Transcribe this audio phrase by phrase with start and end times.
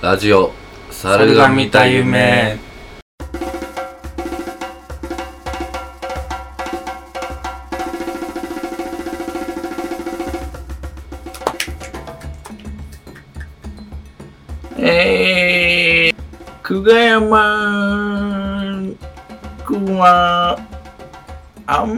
[0.00, 0.52] ラジオ、
[0.92, 2.56] 猿が見た夢。
[14.78, 18.94] えー、久我山
[19.66, 20.60] くんは、
[21.66, 21.96] あんま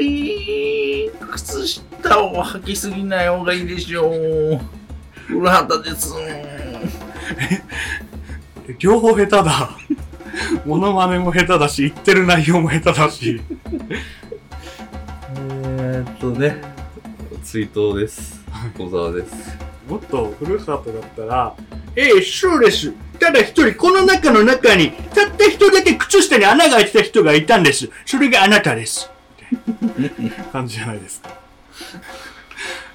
[0.00, 4.58] り靴下を履きすぎない方がいいでしょう。
[5.26, 6.14] 古畑です。
[8.78, 9.70] 両方下手だ。
[10.64, 13.40] モノマネも下手だし、言ってる内容も下手だし。
[15.36, 16.60] えーっとね、
[17.42, 18.44] 追悼です。
[18.76, 19.56] 小沢です。
[19.88, 21.54] もっと古畑だったら、
[21.94, 22.92] ええそうです。
[23.18, 27.88] ただ一人、この中の中に、たった一人だけ靴下に穴が開いてた人がいたんです。
[28.04, 29.10] それがあなたです。
[30.52, 31.30] 感じじゃないですか。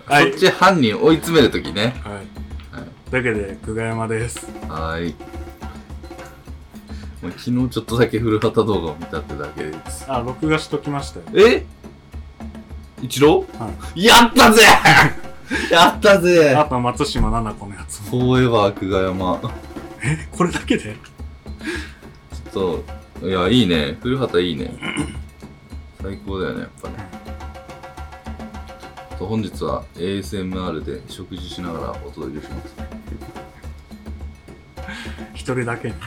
[0.06, 0.32] はい。
[0.32, 1.96] そっち犯人追い詰めるときね。
[2.04, 2.51] はい。
[3.12, 4.46] はいというわけで、久我山です。
[4.68, 5.16] はーい。
[7.22, 10.06] 昨日ちょっとだけ古畑動画を見たってだけです。
[10.12, 11.26] あ、録画しときましたよ。
[11.48, 11.66] え？
[13.02, 13.46] 一郎？
[13.60, 14.64] はやったぜ
[15.72, 18.38] やったぜあと松島奈々子のやつフも。
[18.38, 19.52] ォーエバー久我山。
[20.32, 20.96] これだけで？
[22.54, 22.84] ちょっ
[23.22, 23.98] と、いや、いいね。
[24.02, 24.74] 古畑いいね。
[26.02, 26.96] 最高だよね、やっぱね。
[29.22, 32.76] と本日は ASMR で食事しながらお届けします。
[35.36, 35.94] 一人だけに。
[35.94, 35.98] ち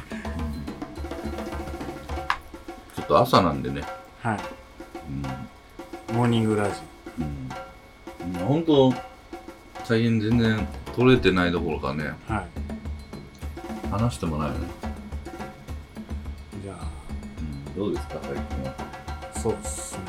[3.00, 3.82] ょっと朝なんでね。
[4.20, 4.38] はい。
[6.10, 6.16] うん。
[6.16, 6.74] モーニングラジ
[7.20, 7.22] う
[8.26, 8.32] ん。
[8.46, 8.92] ほんと、
[9.84, 12.32] 最近全然取れてないどころかね、オ。
[12.32, 12.46] はい。
[13.92, 14.66] 話してもないよね。
[16.64, 16.84] じゃあ、
[17.38, 17.74] うん。
[17.76, 18.74] どうですか、最近は。
[19.40, 20.02] そうっすね。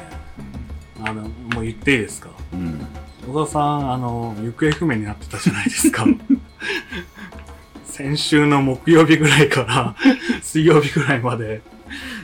[1.03, 1.21] あの、
[1.53, 2.34] もう言っていいですか？
[2.55, 3.33] うん。
[3.33, 6.05] 小田さん、あの、行方不明になってたじゃないですか。
[7.85, 9.95] 先週の木曜日ぐらいから
[10.43, 11.61] 水曜日ぐらいまで、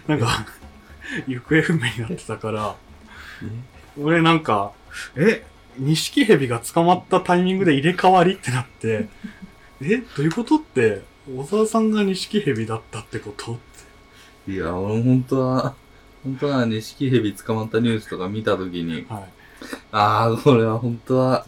[0.08, 0.46] なんか、
[1.28, 2.76] 行方不明になってたから、
[3.97, 4.74] 俺なんか、
[5.16, 5.46] え、
[5.78, 9.08] 錦蛇が捕まったタイミングで入れ替わりってなって、
[9.81, 13.53] え、どういうことって、小沢さんが錦蛇だったってこと？
[13.53, 13.58] っ
[14.46, 14.52] て。
[14.52, 15.75] いや、俺本当は、
[16.24, 19.24] 本当は錦蛇捕まったニュースとか見たときに、はい。
[19.92, 21.46] ああ、これは本当は、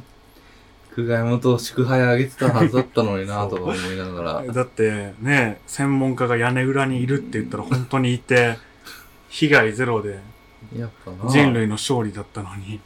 [0.96, 4.44] 久我山と祝杯あげてたはずだったのになとか思いながら。
[4.54, 8.58] だってね、専門家が屋根裏にいるって言ったら本当にいて、
[9.30, 10.20] 被害ゼロで
[10.78, 11.30] やっぱな。
[11.30, 12.80] 人類の勝利だったのに。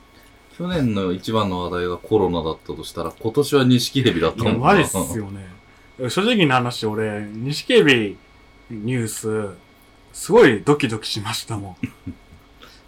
[0.57, 5.47] 去年の一番の話題がコロナだったとしたら、今年は錦蛇だったいや、もんマジっすよね。
[6.09, 8.17] 正直な話、俺、錦蛇
[8.69, 9.49] ニュース、
[10.13, 11.75] すごいドキドキしましたもん。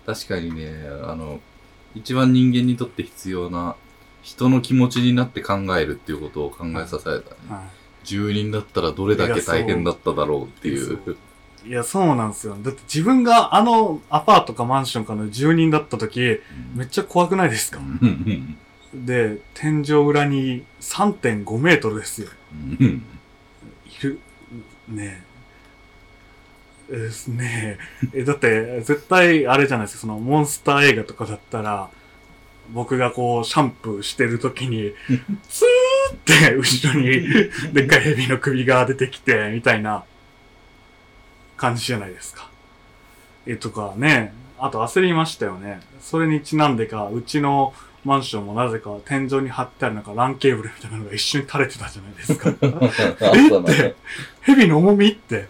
[0.06, 0.72] 確かにね、
[1.04, 1.40] あの、
[1.96, 3.76] 一番人間にとって必要な、
[4.22, 7.36] 人の気持ちになって考えるっていうことを考えさせられたね。
[7.50, 7.64] は
[8.04, 11.00] 住人だったらどれだけ大変だっただろうっていう。
[11.66, 11.70] い。
[11.70, 12.58] いや、そうなんですよ。
[12.62, 16.40] だって自分があのアパートかマンションかの住人だった時、
[16.74, 17.80] めっちゃ怖くないですか？
[17.80, 18.58] うん
[18.94, 22.30] で、天井裏に3.5メートルですよ。
[22.80, 23.04] うん
[23.86, 24.20] いる、
[24.88, 25.29] ねえ。
[26.98, 27.78] ですね
[28.14, 28.20] え。
[28.22, 31.90] え、だって、絶対、あれじゃないですか、その、モンスター映画とかだったら、
[32.72, 34.94] 僕がこう、シャンプーしてる時に、
[35.50, 36.18] スーっ
[36.50, 37.12] て、後ろに、
[37.74, 40.04] でっかい蛇の首が出てきて、みたいな、
[41.60, 42.50] 感じじゃないですか。
[43.46, 45.82] え、とかね、あと焦りましたよね。
[46.02, 47.74] それにちなんでか、うちの
[48.06, 52.50] マンションもなぜか天井に貼ってあるなんか LANケーブルみたいなのが一瞬垂れてたじゃないですか。
[52.50, 53.94] あったな
[54.42, 55.48] 蛇の重みって。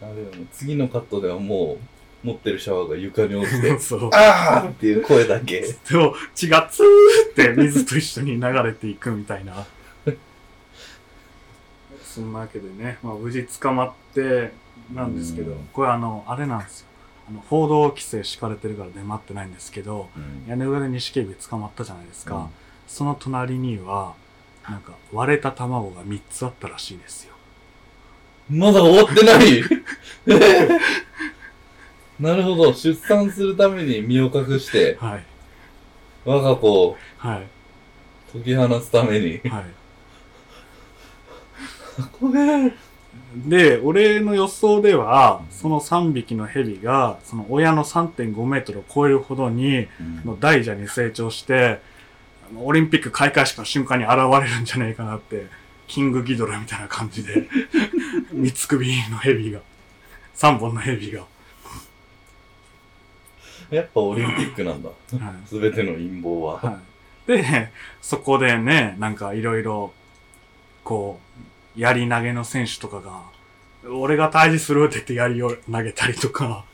[0.00, 1.78] あれよね次のカットではも
[2.24, 4.10] う持ってるシャワーが床に落ちて、 そう。
[4.12, 5.60] あーっていう声だけ。
[5.60, 6.86] でも血がツー
[7.30, 9.64] って水と一緒に流れていくみたいな。
[12.02, 14.52] そんなわけでね、まあ無事捕まって
[14.92, 16.86] なんですけどうん、これあの、あれなんですよ。
[17.28, 20.08] あの、報道規制敷かれてるから出回ってないんですけど、
[20.48, 22.36] 屋根裏で錦蛇捕まったじゃないですか。
[22.36, 22.46] うん
[22.86, 24.14] その隣には、
[24.68, 27.34] なんか割れた卵が3つあったらしいですよ。
[28.48, 29.62] まだ終わってない
[32.20, 32.72] なるほど。
[32.72, 35.24] 出産するために身を隠して、はい。
[36.24, 37.46] 我が子をはい。
[38.32, 39.40] 解き放つために。
[39.48, 39.64] はい。
[42.20, 42.72] ごめん。
[43.34, 49.88] で、俺の予想では、その3匹の蛇が、その親の3.5メートルを超えるほどに、
[50.24, 51.80] の大蛇に成長して、
[52.56, 55.46] オリンピック開会式の瞬間に現れるんじゃないかなって、
[55.86, 57.48] キングギドラみたいな感じで、
[58.36, 59.60] 三つ首の蛇が、
[60.36, 61.24] 3本の蛇が、
[63.70, 64.90] やっぱオリンピックなんだ。
[64.90, 66.60] はいすべての陰謀は。
[66.60, 66.78] は
[67.26, 67.32] い。
[67.42, 67.72] で、
[68.02, 69.92] そこでね、なんかいろいろ、
[70.84, 71.18] こ
[71.76, 73.22] う、槍投げの選手とかが、
[73.90, 76.64] 俺が退治するって言って槍を投げたりとか、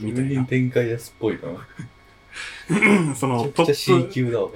[0.00, 0.44] みたいな。
[0.44, 3.14] 展開安っぽいな。
[3.14, 4.50] そのトッ C プ、級だわ。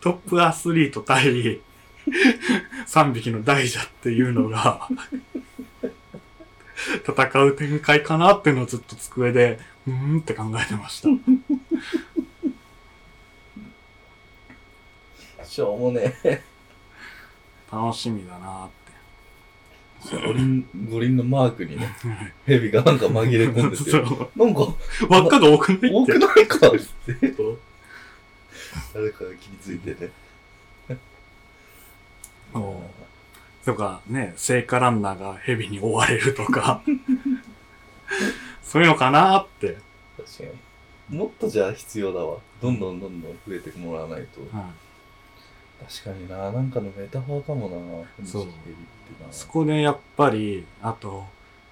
[0.00, 1.32] トップアスリート対
[2.86, 4.88] 3匹の大蛇っていうのが、
[7.06, 11.08] 戦う展開かなっていうのをずっと机で、うーんって考えてました。
[15.44, 16.42] しょうもねえ。
[17.70, 18.70] 楽しみだなっ
[20.10, 21.94] 五輪、五輪のマークにね、
[22.44, 24.02] 蛇がなんか紛れ込んでて、そう
[24.36, 24.74] なんか、
[25.08, 25.90] 輪っかが多くないって。
[25.90, 26.78] 多くないかって、
[27.36, 27.58] そう
[28.94, 30.10] 誰かが気についてね。
[32.52, 32.82] そ
[33.62, 36.82] うとかね、聖火ランナーが蛇に追われるとか、
[38.62, 39.76] そういうのかなって。
[40.16, 40.44] 確か
[41.10, 41.18] に。
[41.18, 42.38] もっとじゃあ必要だわ。
[42.60, 44.40] どんどんどんどん増えてもらわないと。
[44.56, 44.66] はい
[45.82, 48.46] 確かにな、なんかのメタファーかもな、そう。
[49.30, 51.26] そこでやっぱり、あと、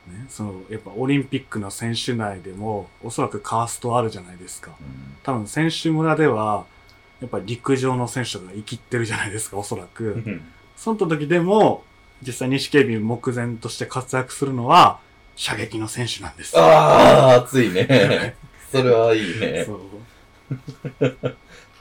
[0.08, 4.72] ね、その、やっぱオリンピックの選手内でも、おそらくカーストあるじゃないですか。
[4.80, 6.66] うん多分選手村では、
[7.20, 10.40] やっぱ陸上の選手が生きってるじゃないですか、おそらく。
[10.80, 11.84] うんその時でも、
[12.22, 14.98] 実際西警備目前として活躍するのは、
[15.36, 16.62] 射撃の選手なんですよ。
[16.62, 18.34] ああ、熱いね。
[18.72, 19.66] それはいいね。
[19.66, 19.78] そ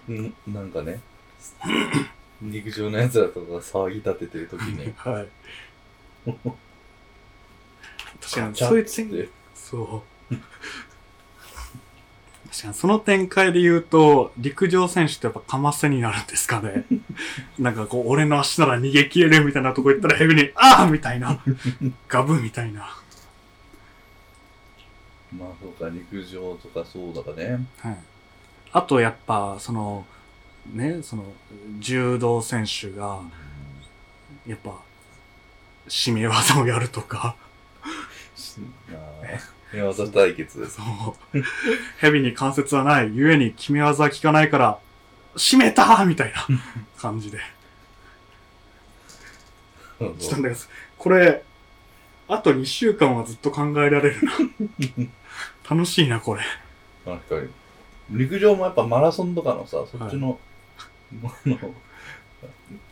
[0.10, 0.14] う。
[0.14, 0.34] ん？
[0.48, 1.00] なんかね、
[2.42, 5.28] 陸上のやつらとかが騒ぎ立ててる時に、はい。
[8.22, 10.36] 確かに、そういうそう。
[12.52, 16.86] 確かに、その展開で言うと、陸上選手ってやっぱかませになるんですかね。
[17.60, 21.40] なんかこう、俺の足なら逃げ切れるみたいなとこ行ったらヘビに、ああみたいな。
[22.08, 22.82] ガブみたいな。
[25.38, 27.68] まあそうか、陸上とかそうだかね。
[27.82, 27.98] はい。
[28.72, 30.08] あと、やっぱ、その、
[30.74, 31.26] ね、その、
[31.80, 33.22] 柔道選手が、
[34.48, 34.76] やっぱ、
[35.88, 37.36] 締め技をやるとか、
[38.36, 38.56] し
[38.92, 40.68] あー寝技対決。
[40.70, 41.44] そう。
[42.00, 44.80] 蛇に関節はない、ゆえに決め技は効かないから、
[45.36, 46.46] 締めたーみたいな
[46.98, 47.40] 感じで。
[50.00, 51.44] ちょっと待ってくださいこれ、
[52.28, 55.08] あと2週間はずっと考えられるな。
[55.70, 56.42] 楽しいな、これ。
[57.06, 57.50] 確かに。
[58.12, 60.40] 陸上もやっぱマラソンとかのさ、そっちの、
[61.24, 61.58] あの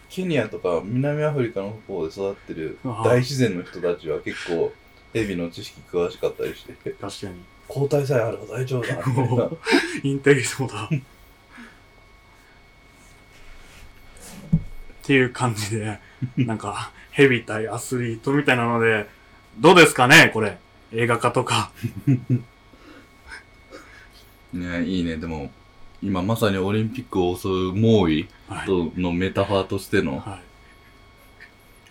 [0.09, 4.71] ケニアとか南アフリカの方で育ってる大自然の人たちは結構
[5.13, 7.35] ヘビの知識詳しかったりして、確かに。
[7.67, 8.87] 抗体さえあれば大丈夫
[9.35, 9.49] だ。
[10.03, 10.85] インテリそうだ。
[10.85, 10.89] っ
[15.03, 15.99] ていう感じで、
[16.37, 19.07] なんか、ヘビ対アスリートみたいなので、
[19.59, 20.57] どうですかねこれ。
[20.91, 21.71] 映画化とか。
[24.53, 25.17] ねいいね。
[25.17, 25.51] でも、
[26.01, 28.27] 今まさにオリンピックを襲う猛威
[28.97, 30.46] のメタファーとしてのはい。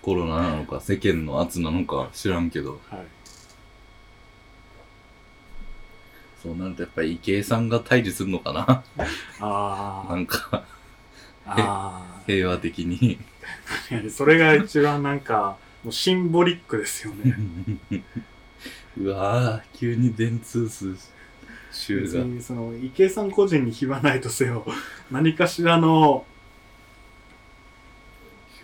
[0.06, 3.06] コロナなのか、世間の圧なのか知らんけど、はい。
[6.40, 8.84] そうなるとやっぱり池江さんが退治するのかな
[9.40, 10.62] あ なんか、
[11.44, 11.56] あ。
[11.56, 13.18] あ平和的に。
[13.90, 13.96] あ。
[14.08, 17.36] それが一番なんか、もうシンボリックですよね。
[18.98, 20.94] うわぁ、急に電通数
[21.72, 22.04] 集が。
[22.04, 24.64] 別に、その、池江さん個人に非はないとせよ、
[25.10, 26.24] 何かしらの、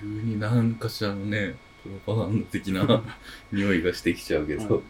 [0.03, 1.55] 急になんかしらのね、
[1.85, 3.05] プロパガンダ的な
[3.53, 4.63] 匂いがしてきちゃうけど。
[4.63, 4.83] はい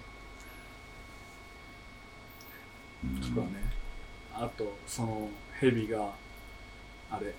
[3.05, 3.51] うんそうね。
[4.33, 5.29] あと、その、
[5.59, 6.13] 蛇が、
[7.11, 7.35] あれ、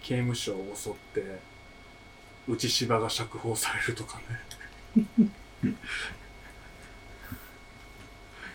[0.00, 1.40] 刑務所を襲って、
[2.46, 5.28] 内芝が釈放されるとかね。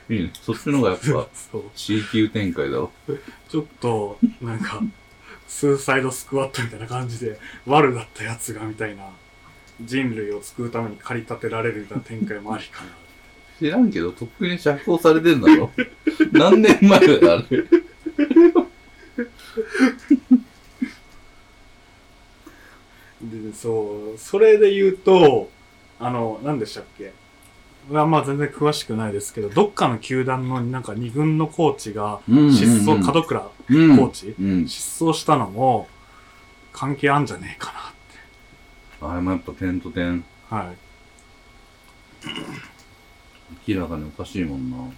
[0.09, 0.31] いいね。
[0.33, 1.63] そっちの方がやっぱそう。
[1.75, 2.89] C 級展開だわ。
[3.49, 4.81] ちょっと、なんか、
[5.47, 9.03] スーサイドスクワットみたいな感じで、悪だったやつがみたいな、
[9.81, 12.89] 人類を救うために駆り立てられるみたいな展開もありかな。
[13.59, 15.71] 知らんけど、とっくに釈放されてんだろ
[16.33, 17.63] 何年前だよ、あれ。
[23.21, 25.49] で、そう、それで言うと、
[25.99, 27.05] あの、何でしたっけ？
[27.05, 27.24] 俺
[27.89, 34.67] はまあ全然詳しくないですけど、どっかの球団のなんか二軍のコーチが失踪、門倉コうんーチ、うん。
[34.67, 35.87] 失踪したのも
[36.73, 37.93] 関係あんじゃねえか
[39.01, 40.57] あれもやっぱ点と点、な。
[40.57, 40.77] はい。
[43.67, 44.77] 明らかにおかしいもんな。
[44.77, 44.89] はい。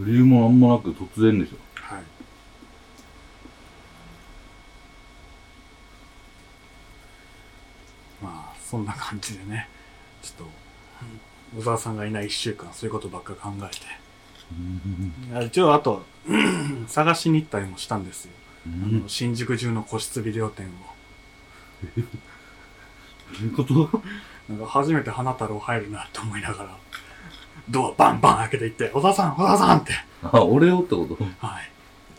[0.00, 1.56] 理由もなんもなく突然でしょ。
[1.74, 2.02] はい。
[8.22, 9.68] まあ、そんな感じでね、
[10.22, 10.46] ちょっ
[11.54, 15.46] と、小沢さんがいない一週間、そういうことばっか考えて。
[15.46, 16.04] 一応、あと、
[16.86, 18.32] 探しに行ったりもしたんですよ。
[18.66, 19.02] うん。
[19.02, 20.70] ど新宿中の個室ビデオ店を。
[23.40, 24.02] ういうこと？
[24.48, 26.76] なんか初めて花太郎入るなって思いながら、
[27.70, 29.92] ドアバンバン開けていって、小田さん、小田さんって。
[30.22, 31.46] あ、俺をってこと？
[31.46, 31.70] はい。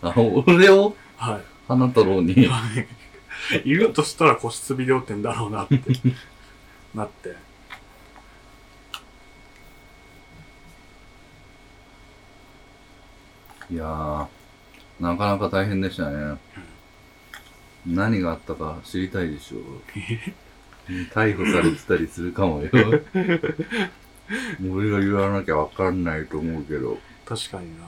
[0.01, 0.95] あ、俺を？
[1.17, 1.41] はい。
[1.67, 2.47] 花太郎に。
[2.47, 2.61] は
[3.63, 5.81] いいるとしたら個室ビデオ店だろうなって、
[6.95, 7.35] なって。
[13.71, 14.27] いやー、
[14.99, 16.37] なかなか大変でしたね。
[17.85, 19.61] 何があったか知りたいでしょう。
[21.13, 22.69] 逮捕されてたりするかもよ。
[24.71, 26.97] 俺が言わなきゃわかんないと思うけど。
[27.25, 27.85] 確かにな。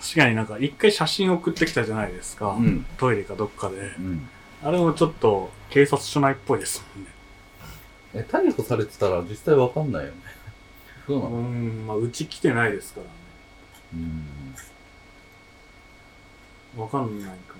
[0.00, 2.52] 確かになんか一回写真送ってきたじゃないですか。
[2.52, 2.86] うん。
[2.96, 3.76] トイレかどっかで。
[3.76, 4.28] うん。
[4.62, 7.10] あれもちょっと警察署内っぽいですもんね。
[8.14, 10.16] え、逮捕されてたら実際わかんないよね。
[11.06, 11.36] そううなの？
[11.42, 13.12] ん、まあうち来てないですからね。
[13.94, 13.96] う
[16.78, 16.82] ん。
[16.82, 17.54] わかんないか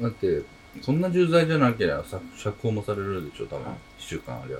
[0.00, 0.42] だって、
[0.82, 3.76] そんな重罪じゃなければさ釈放もされるでしょ、多分はい。
[3.98, 4.58] 一週間ありゃ。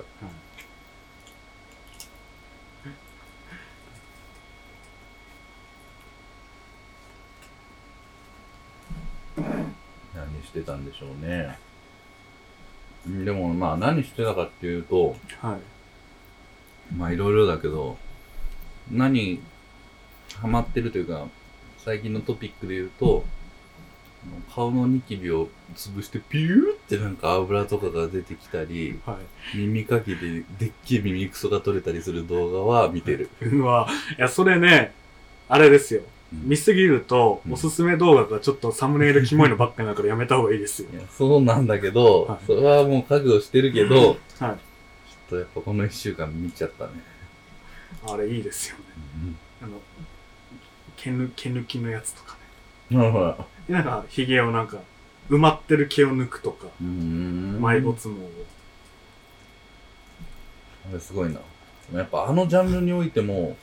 [10.13, 11.57] 何してたんでしょうね。
[13.07, 15.49] うんでもまあ何してたかっていうと、な。
[15.49, 15.59] はい。
[16.95, 17.97] まあいろいろだけど、
[18.91, 19.41] 何
[20.35, 21.27] ハマってるというか、
[21.79, 23.23] 最近のトピックで言うと、
[24.53, 29.17] 顔のニキビを潰してピューってなんか油とかが出てきたり、は
[29.53, 29.57] い。
[29.57, 33.29] 耳かきででっけえ耳くそが取れたりする動画は見てる。
[33.41, 34.93] うわ、いや、それね、
[35.49, 36.01] あれですよ。
[36.33, 40.95] うん見すぎると、うんおすすめ動画がちょっとサムネイルキモいのばっかりだからやめた方がいいですよい。
[40.95, 44.57] やそうなんだけど、はいそれはもう覚悟してるけど、ちょっはい。
[45.29, 46.91] とやっぱこの一週間見ちゃったね。
[48.07, 48.83] あれいいですよね。
[49.61, 49.71] あの、
[50.97, 52.37] 毛抜毛抜きのやつとか
[52.89, 52.97] ね。
[52.97, 53.45] なるほど。
[53.67, 54.77] でなんか、髭をなんか、
[55.29, 57.59] 埋まってる毛を抜くとか、うーん。
[57.61, 58.29] 埋没毛を。
[60.89, 61.39] あれすごいな。
[61.93, 63.55] やっぱあのジャンルにおいても、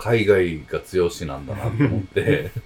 [0.00, 2.62] 海外が強しなんだなと思って、 ちょっ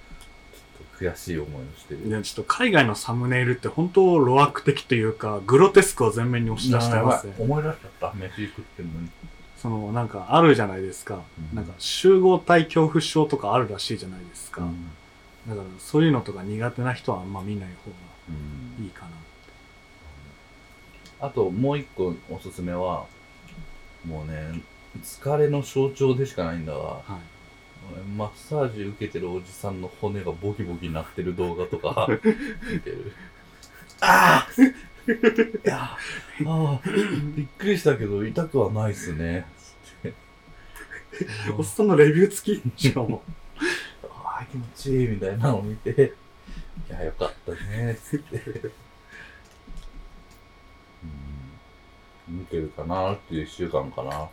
[0.98, 2.06] と悔しい思いをしてる。
[2.06, 7.34] いや、ちょっと海外のサムネイルって本当路悪的というか、グロテスクを前面に押し出してますね。
[7.36, 8.16] 思い出しちゃった。
[8.16, 9.08] 飯食ってんのに。
[9.56, 11.22] その、なんかあるじゃないですか。
[11.50, 14.62] うんなんか集合体恐怖症とかあるらしいじゃないですか。
[14.62, 14.90] うん
[15.48, 17.96] だからそういうのとか苦手な人はあんま見ない方が
[18.78, 19.04] うんいいか
[21.20, 21.26] な。
[21.26, 23.04] あともう一個おすすめは、
[24.06, 24.62] もうね、
[25.02, 27.34] 疲れの象徴でしかないんだが、はい。
[27.92, 32.08] 俺マッサージ受けてるおじさんの骨がボキボキなってる動画とか
[32.72, 33.12] 見てる。
[34.00, 34.62] ああ
[35.06, 35.98] いや、あ
[36.46, 36.80] あ、
[37.36, 39.46] びっくりしたけど痛くはないっすね。
[41.56, 43.22] おっさんのレビュー付きしかも。
[44.10, 46.14] ああ、気持ちいいみたいなのを見て、
[46.88, 48.42] いや、よかったね、つって。
[52.28, 54.22] うん、見てるかなっていう一週間かな。
[54.22, 54.28] うん。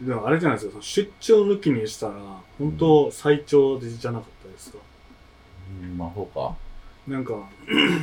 [0.00, 2.14] でもあれじゃないですか、出張抜きにしたら、
[2.58, 4.78] 本当最長でじゃなかったですか？
[5.82, 6.54] うん、まあ、そうか。
[7.08, 7.34] なんか、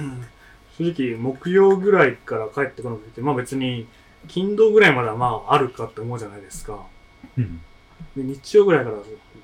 [0.78, 3.88] 正直木曜ぐらいから帰ってこなくて、まあ別に、
[4.28, 6.80] 金土ぐらいまではまああるかって思うじゃないですか。
[7.38, 7.62] うん。
[8.18, 8.98] で、日曜ぐらいから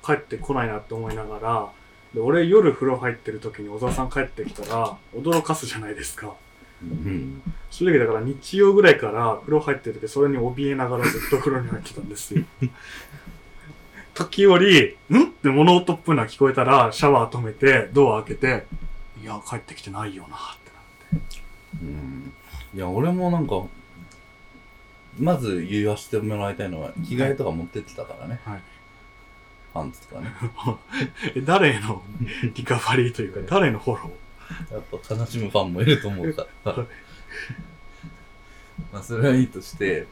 [0.04, 1.70] 帰ってこないなって思いながら、
[2.14, 6.34] で、俺夜風呂入ってる時に小沢さん帰ってきたら、驚かすじゃないですか。
[6.82, 7.42] うん。
[7.70, 12.44] 正直だから日曜ぐらいから風呂入ってる時、それに怯えながらずっと風呂に入ってたんですよ。
[14.14, 15.22] 時折、ん？
[15.22, 18.66] って物音っぽいのが聞こえたら、シャワー止めて、ドア開けて、
[19.22, 20.70] いや、帰ってきてないよな、って
[21.12, 21.38] なって。
[21.82, 22.32] うん。
[22.74, 23.62] いや、俺もなんか、
[25.18, 28.40] まず言わせてもらいたいのは、着替えとか持ってってたからね。
[28.44, 28.62] はい。
[29.72, 30.32] パンツとかね。
[31.36, 32.02] え誰への
[32.54, 34.10] リカバリーというか、誰のフォロー？
[34.70, 36.74] やっぱ悲しむファンもいると思うから。
[38.92, 40.06] まあ、それはいいとして、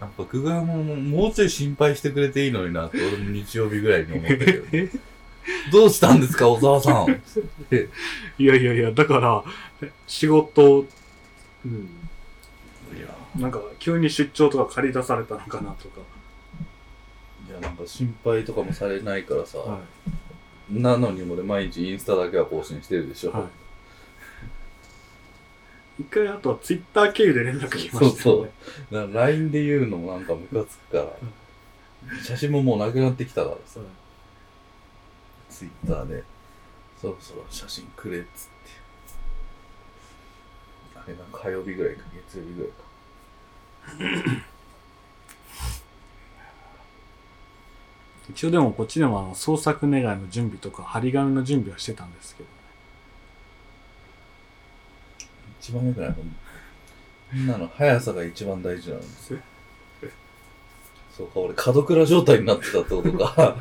[0.00, 4.64] やっぱ久我ももうちょい心配してくれていいのになって、俺も日曜日ぐらいに思ったけど。
[4.72, 4.90] え
[5.72, 7.22] どうしたんですか、小沢さん。
[8.38, 10.86] いやいやいや、だから、仕事、
[11.64, 11.88] うん、
[12.96, 16.00] いや、なんか急に出張とか借り出されたのかなとか。
[17.48, 19.80] いやなんか心配とかもされないからさ、は
[20.70, 23.28] なのに俺毎日インスタだけは更新してるでしい。
[23.28, 23.32] ょ。
[23.32, 23.42] はい。
[26.02, 28.50] 一回あとはツイッター経由で連絡来まそうしたよね。
[28.90, 28.94] そう。
[28.94, 31.16] だから LINE で言うのもなんかムカつくから、
[32.22, 33.80] 写真ももうなくなってきたからさ、
[35.50, 36.22] ツイッターで、
[37.00, 38.58] そろそろ写真くれっつって。
[40.94, 44.44] あれが火曜日ぐらいか、月曜日ぐらいか。
[48.30, 52.48] 一応でもこっちでもあの創作願いの準備とか張り紙の準備はしてたんですけど
[55.60, 56.22] 一番良くないこ
[57.36, 59.38] んなの速さが一番大事なんですよ。
[61.18, 63.56] そうか、俺、角倉状態になってたってことか。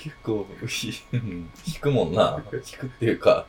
[0.00, 2.42] 結構、ひうん引くもんな。
[2.52, 3.46] 引くっていうか、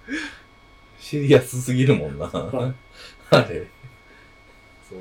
[1.00, 2.30] シリアスすぎるもんな。
[3.30, 3.68] あれ。
[4.90, 5.00] そう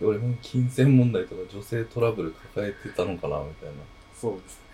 [0.00, 3.74] 俺も金銭問題とか女性トラブル抱えてたのかなみたいな。
[4.14, 4.68] そうですね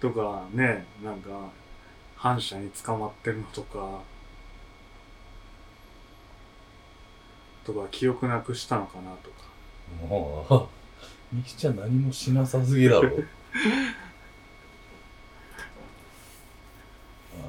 [0.00, 1.30] とかねなんか
[2.16, 4.00] 反社に捕まってるのとか
[7.64, 9.52] とか記憶なくしたのかなとか
[10.08, 10.68] も
[11.32, 13.10] う、みきちゃん何もしなさすぎだろ。
[13.12, 13.14] ま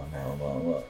[0.04, 0.82] あまあまあまあ。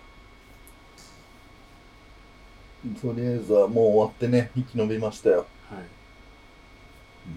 [2.99, 5.45] とりあえずはもう終わってね、生き延びましたよ。
[7.25, 7.31] は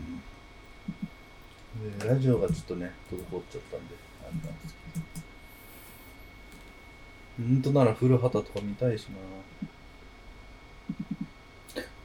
[1.98, 5.00] いでラジオがちょっとね、滞っちゃったんで、あれなんですけ
[7.42, 7.48] ど。
[7.48, 9.16] ほんとなら古畑とか見たいしな。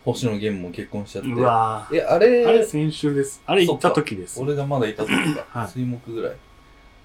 [0.04, 1.30] 星野源も結婚しちゃって。
[1.30, 5.46] うわえ、あれ、ーあれ先週ですあれ行った時です俺がまだいた時か。
[5.50, 6.36] はい水木ぐらい。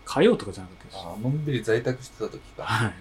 [0.05, 2.63] 火曜とかじゃなかったでしあのんびり在宅してた時か。
[2.63, 2.93] たはい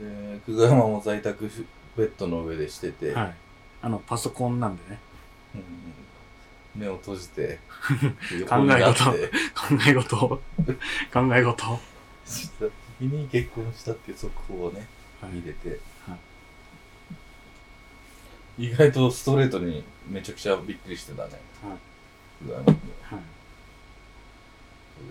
[0.00, 1.50] で、久我山も在宅
[1.96, 3.34] ベッドの上でしてて、はい
[3.82, 4.98] あのパソコンなんでね
[5.54, 5.62] うん
[6.74, 7.58] 目を閉じ て、
[8.48, 9.04] 考え事。
[9.04, 9.16] 考
[9.86, 10.16] え事。
[10.18, 10.40] 考
[11.36, 11.80] え事。
[12.26, 12.70] した時
[13.02, 14.86] に結婚したっていう速報をね、
[15.20, 15.32] はい。
[15.32, 16.16] 見れて、は
[18.58, 21.30] 意外とストレートにめちゃくちゃびっくりしてたね。
[21.62, 22.50] はい。
[22.52, 22.74] はどう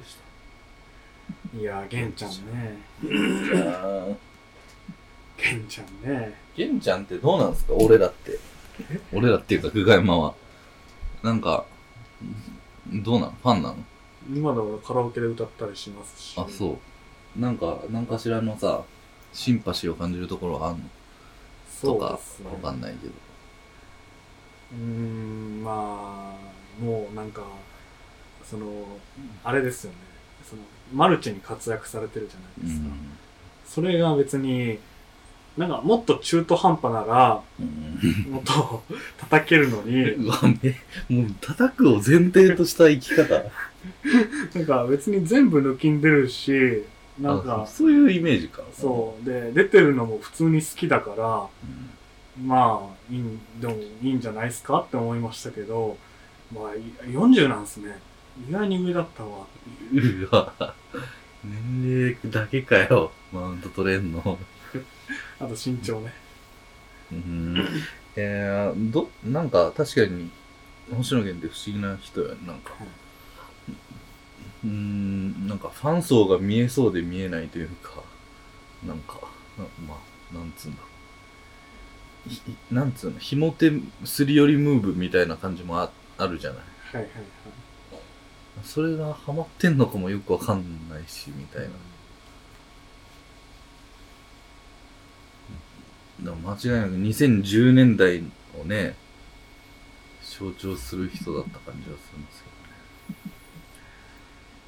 [0.01, 0.15] でし
[1.51, 1.58] た？
[1.58, 2.77] いいや玄ちゃんね。
[5.38, 5.88] 玄ちゃん。
[6.10, 6.34] ね。
[6.55, 7.74] 玄ちゃんってどうなんですか？
[7.74, 8.39] 俺らって。
[9.12, 10.34] 俺らっていうか、久我山は。
[11.24, 11.65] なんか、
[12.92, 13.77] どうなのファンなの？
[14.34, 16.36] 今でもカラオケで歌ったりしますし。
[16.38, 16.77] あ、そ
[17.38, 17.39] う。
[17.39, 18.84] なんか、なんかしらのさ、
[19.32, 20.84] シンパシーを感じるところはあんの？
[21.82, 22.50] とかそうですね。
[22.54, 23.13] わかんないけど。
[24.74, 26.36] うーんま
[26.82, 27.41] あもうなんか
[28.43, 28.65] その
[29.43, 29.98] あれですよね。
[30.50, 30.62] その
[30.93, 32.95] マルチに活躍されてるじゃないですか、
[33.65, 34.80] それが別に
[35.58, 38.32] なんかもっと中途半端ならうん。
[38.32, 38.84] もっと
[39.20, 40.76] 叩けるのに うわ、め、
[41.10, 43.44] もう叩くを前提とした生き方。
[44.56, 46.84] なんか別に全部抜きんでるし
[47.20, 48.62] なんあかそういうイメージか。
[48.74, 51.48] そうで出てるのも普通に好きだから
[52.39, 52.48] うん。
[52.48, 55.98] まあいいんでもいいんじゃないですかって思いましたけど
[56.52, 56.80] まあい
[57.12, 58.00] 40なんですね
[58.50, 59.46] 意外に上だったわ
[59.94, 60.74] うわ、
[61.44, 64.39] 年齢だけかよ、マウント取れんの。
[65.39, 66.13] あと身長ね
[67.12, 67.58] うん。
[68.16, 70.30] えー、ど、なんか確かに、
[70.96, 72.74] 星野源って不思議な人やんなんか。
[74.63, 78.02] うーん、なんかファン層が見えそうで見えないというか、
[78.86, 79.20] なんか、
[79.58, 79.96] なま
[80.32, 80.88] あ、なんつうんだろ
[82.28, 82.30] う。
[82.30, 83.72] ひなんつうの、ひも手
[84.06, 86.58] すり寄りムーブみたいな感じもああるじゃな
[86.94, 86.96] い？
[86.98, 87.24] はいはいはい
[88.63, 91.68] それがハマってんのかもよくわかんないし、みたいな。
[91.68, 91.80] でも
[96.19, 98.23] 間違いなく2010年代
[98.60, 98.95] をね、
[100.21, 102.43] 象徴する人だった感じがするんです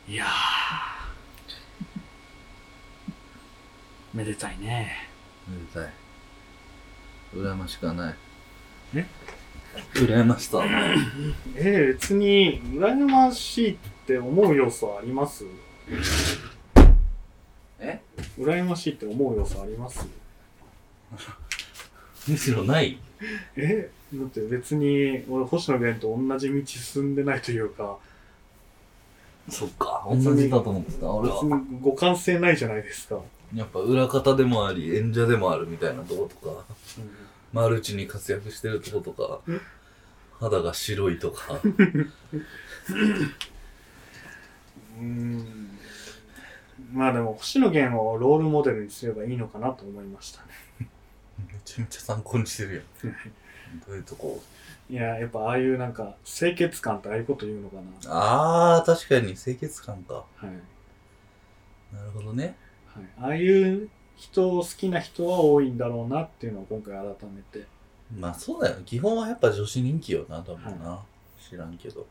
[0.08, 0.28] けいやー
[4.14, 4.96] めでたいね
[5.48, 5.60] どね。
[5.60, 5.94] めでたい。
[7.34, 8.16] 羨ましくはない。
[8.96, 9.06] え？
[9.94, 10.98] 羨ましさはない。
[11.56, 13.78] えー、別に羨ましいっ
[14.08, 15.44] て思う要素あります？
[17.80, 18.00] え？
[18.40, 20.08] 羨ましいって思う要素あります？
[22.28, 23.00] むしろない。
[23.56, 27.98] えだって別に俺星野源と同じ道進んでないというか。
[29.50, 31.12] そっか、同じだと思ってた。
[31.12, 31.58] 俺別は。
[31.58, 33.20] に互換性ないじゃないですか、
[33.54, 36.66] やっぱ裏方でもあり、演者でもあるみたいなとことか、
[37.54, 39.40] マルチに活躍してるとことか。
[39.48, 39.60] え、
[40.40, 41.60] 肌が白いとか。
[45.00, 45.70] うん。
[46.94, 50.48] まあでも星野源をロールモデルにすればいいのかなと思いましたね。
[50.80, 50.88] め
[51.66, 53.14] ちゃめちゃ参考にしてるやん。
[53.86, 54.42] どういうとこ？
[54.90, 57.82] いややっぱああいうなんか清潔感ってああいうこと言うのかな
[58.78, 60.14] あー、確かに清潔感か。
[60.14, 62.56] はい、なるほどね。
[62.86, 67.66] はい、ああいう人好きな人は多いんだろうなっていうのを今回改めて
[68.16, 68.78] まあそうだよ。
[68.86, 71.04] 基本はやっぱ女子人気よな、多分な。
[71.38, 72.06] 知らんけど。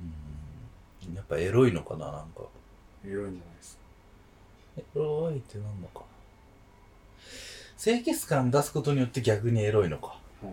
[0.00, 1.14] うん。
[1.14, 2.42] やっぱエロいのかな、なんか。
[3.04, 3.82] いるんじゃないですか
[4.78, 6.02] エロいってなんのか。
[7.84, 10.16] 清潔感出すことによって逆にエロいのか。
[10.42, 10.50] は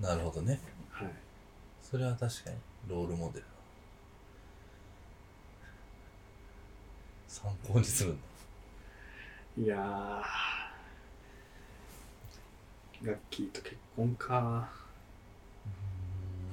[0.00, 0.60] い、なるほどね。
[0.90, 1.08] はい。
[1.82, 2.56] それは確かに、
[2.88, 3.44] ロールモデル。
[7.26, 8.28] 参考にするんだ。
[9.60, 10.22] いや
[13.02, 14.68] ガッキーと結婚か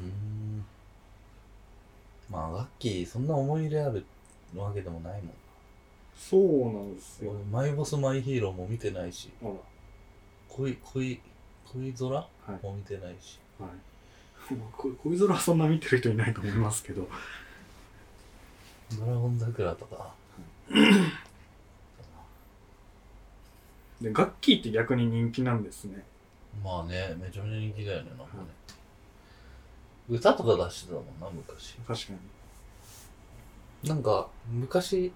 [0.02, 0.66] うん
[2.32, 4.04] まあガッキーそんな思い入れある
[4.56, 5.32] わけでもないもん
[6.18, 9.52] そうなんですよマイボスマイヒーローも見てないしあら
[10.50, 11.22] 恋、恋、
[11.74, 12.66] 恋空はい。
[12.66, 13.40] も見てないし。
[13.60, 13.70] はい。
[15.04, 17.08] 恋空はそんな見てる人いないと思いますけど。
[19.00, 20.14] ドラゴン桜とか。
[24.02, 26.04] で、ガッキーって逆に人気なんですね。
[26.64, 28.44] まあね、めちゃめちゃ人気だよね、なんかね。
[30.08, 31.76] 歌とか出してたもんな、昔。
[31.88, 32.14] 確か
[33.84, 33.90] に。
[33.90, 35.12] なんか、昔、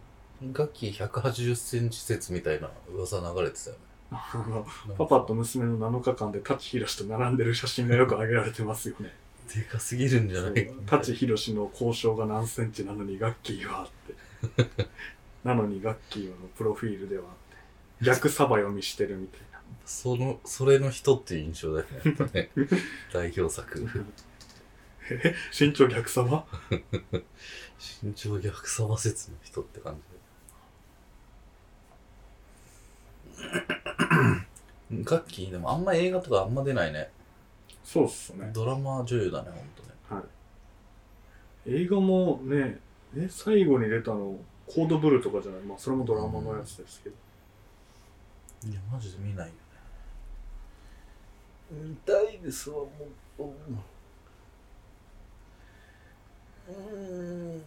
[0.51, 3.81] ガッキー180センチ説みたいな噂流れてたよね。
[4.11, 9.13] パパと娘の7日間で舘ひろしと並んでる写真がよく上げられてますよね。
[9.53, 10.71] でかすぎるんじゃない？
[10.87, 13.87] 舘ひろしの交渉が何センチなのにガッキーはっ
[14.57, 14.69] て。
[15.43, 17.29] なのにガッキーはのプロフィールではあっ
[17.99, 18.05] て。
[18.05, 19.59] 逆サバ読みしてるみたいな。
[19.85, 22.01] その、それの人っていう印象だよね。
[22.05, 22.49] やっぱね
[23.13, 23.87] 代表作。
[25.11, 30.01] え身長逆サバ身長逆さま説の人って感じ。
[34.91, 37.09] ガッキーでもあんま映画とかあんま出ないね。
[37.83, 38.49] そうっすね。
[38.53, 39.89] ドラマ女優だね、ほんとね。
[40.09, 41.71] はい。
[41.83, 42.79] 映画もね、
[43.15, 45.61] え、最後に出たの、コードブルーとかじゃない？
[45.61, 47.15] まあ、それもドラマのやつですけど。
[48.71, 49.59] いや、マジで見ないよね。
[51.71, 52.89] 見たいですわ、も
[53.39, 53.43] う。
[56.71, 57.61] うん。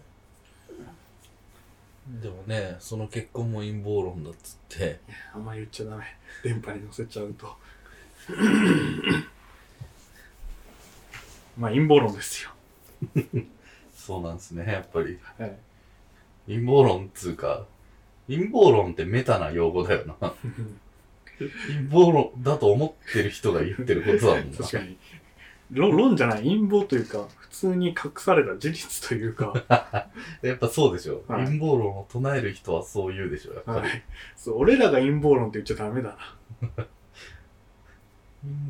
[2.07, 4.99] でもね、その結婚も陰謀論だっつって、
[5.35, 6.05] あんま言っちゃダメ。
[6.43, 7.57] 電波に乗せちゃうと。
[11.57, 12.51] まあ、陰謀論ですよ。
[13.95, 15.19] そうなんですね、やっぱり。
[15.39, 15.57] はい。
[16.47, 17.67] 陰謀論っつうか、
[18.27, 20.15] 陰謀論ってメタな用語だよな。
[21.39, 24.59] 陰謀論だと思ってる人が言ってることだもんな。
[24.59, 24.97] 確かに。
[25.73, 29.53] 論論じゃない、陰謀というか、普通に隠された事実というか、
[30.43, 31.23] やっぱそうでしょ。
[31.29, 33.81] はい陰謀論を唱える人はそう言うでしょ、やっぱり。
[33.81, 34.03] はい。
[34.37, 36.87] そう、俺らが陰謀論って言っちゃダメだな。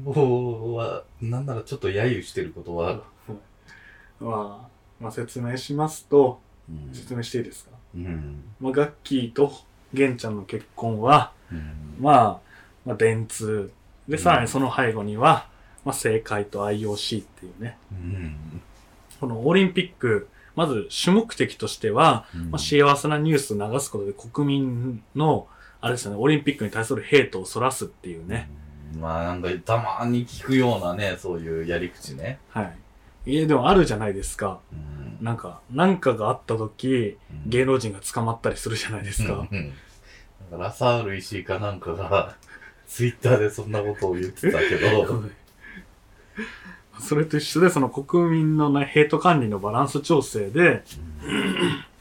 [0.04, 3.02] 陰謀は、なんならちょっと揶揄してることは、
[4.20, 4.68] まあ、
[5.00, 7.72] まあ、説明しますと、うん説明していいですか？
[7.96, 8.44] うん。
[8.60, 9.52] まあ、ガッキーと
[9.92, 12.40] 玄ちゃんの結婚は、うんまあ、
[12.86, 13.70] まあ、電通。
[14.08, 15.48] で、うんさらにその背後には、
[15.84, 18.36] まあ、政界と IOC っていうね、うん。
[19.20, 25.46] このオリンピック、まず主目的としては、まあ、幸せなニュースを流すことで国民の、
[25.80, 28.48] あれですよね、オリンピックに対するヘイトをそらすっていうね。
[28.98, 32.38] まあなんかたまに聞くようなね、そういうやり口ね。
[32.50, 32.62] は
[33.26, 33.32] い。
[33.32, 34.60] いや、でもあるじゃないですか。
[34.72, 39.34] うんなんか、なんかがあった時、うん芸能人が捕まったりするじゃないですか。
[39.34, 39.72] うんうん
[40.50, 42.36] なんかラサール石井かなんかが、
[42.86, 45.24] ツイッターでそんなことを言ってたけど、
[47.00, 50.84] それと一緒で、その国民のね、ヘイト管理のバランス調整で、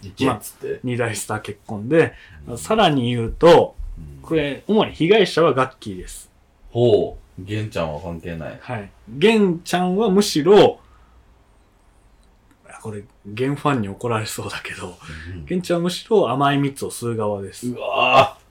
[0.03, 0.79] いけっつって。
[0.83, 2.13] 二大スター結婚で、
[2.57, 3.81] さらに言うと、うん
[4.21, 6.29] これ、主に被害者はガッキーです。
[6.71, 8.59] ほう、玄ちゃんは関係ない。
[8.61, 8.89] はい。
[9.09, 10.79] ゲンちゃんはむしろ、
[12.67, 14.97] あこれ、ゲンファンに怒られそうだけど、
[15.45, 17.67] ゲンちゃんはむしろ甘い蜜を吸う側です。
[17.67, 18.41] うわぁ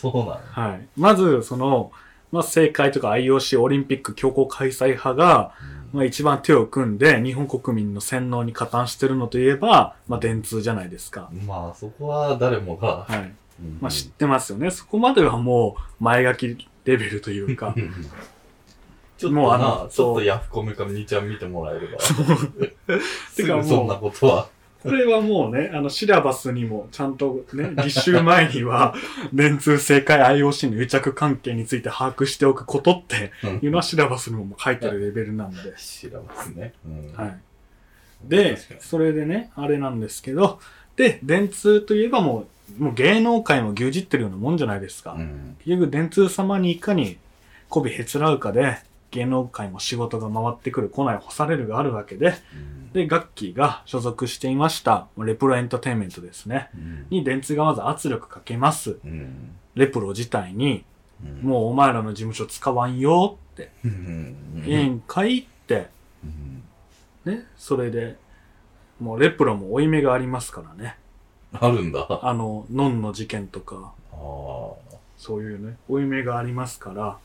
[0.00, 0.86] そうなのはい。
[0.96, 1.90] まず、その、
[2.32, 5.52] まあ、政界とか IOC オリンピック強行開催派が、
[5.92, 11.30] まあ、一番手を組んで日本国民の洗脳に加担してるのといえば、まあ、電通じゃないですか。
[11.46, 13.34] まあ、そこは誰もが、はい。
[13.58, 14.70] うんまあ、知ってますよね。
[14.70, 17.80] そこまではもう前書きレベルというかう。
[17.80, 17.92] ん
[19.16, 21.98] ちょっともうあなの、ちょっとヤフコメかみちゃん見てもらえれば。
[23.30, 24.48] すてかもうぐそんなことは。
[24.86, 28.94] これはもうね、あの、シラバスにもちゃんとね、実習前には、
[29.34, 35.56] 電通正解 IOC の癒着関係について把握しておくことっていうのはシラバスにも書いてるレベルなんで。
[35.76, 36.72] 知らますね。
[36.86, 37.36] うんはい。
[38.24, 40.60] でそれでね、あれなんですけど、
[40.96, 42.46] で、電通といえばも
[42.78, 45.12] う、もう芸能界も牛耳ってるようなもんじゃないですか。
[45.12, 47.18] うん結局、電通様にいかに
[47.70, 48.78] 媚びへつらうかで、
[49.10, 56.70] 芸能界も仕事が回ってくる、来ない、干されるがあるわけで、うんで、ガッキーが所属していました、レプロエンターテインメントですね。
[56.74, 58.98] うんに電通がまず圧力かけます。
[59.04, 60.84] うんレプロ自体に、
[61.22, 65.88] うんもうお前らの事務所使わんよって、うんええんかいって、
[66.24, 66.62] うん
[67.32, 68.16] ね、それで、
[69.00, 70.96] もうレプロも負い目がありますからね。
[71.52, 72.06] あるんだ。
[72.08, 74.16] ああの、ノンの事件とか、あ。
[75.16, 77.18] そういうね、負い目がありますから、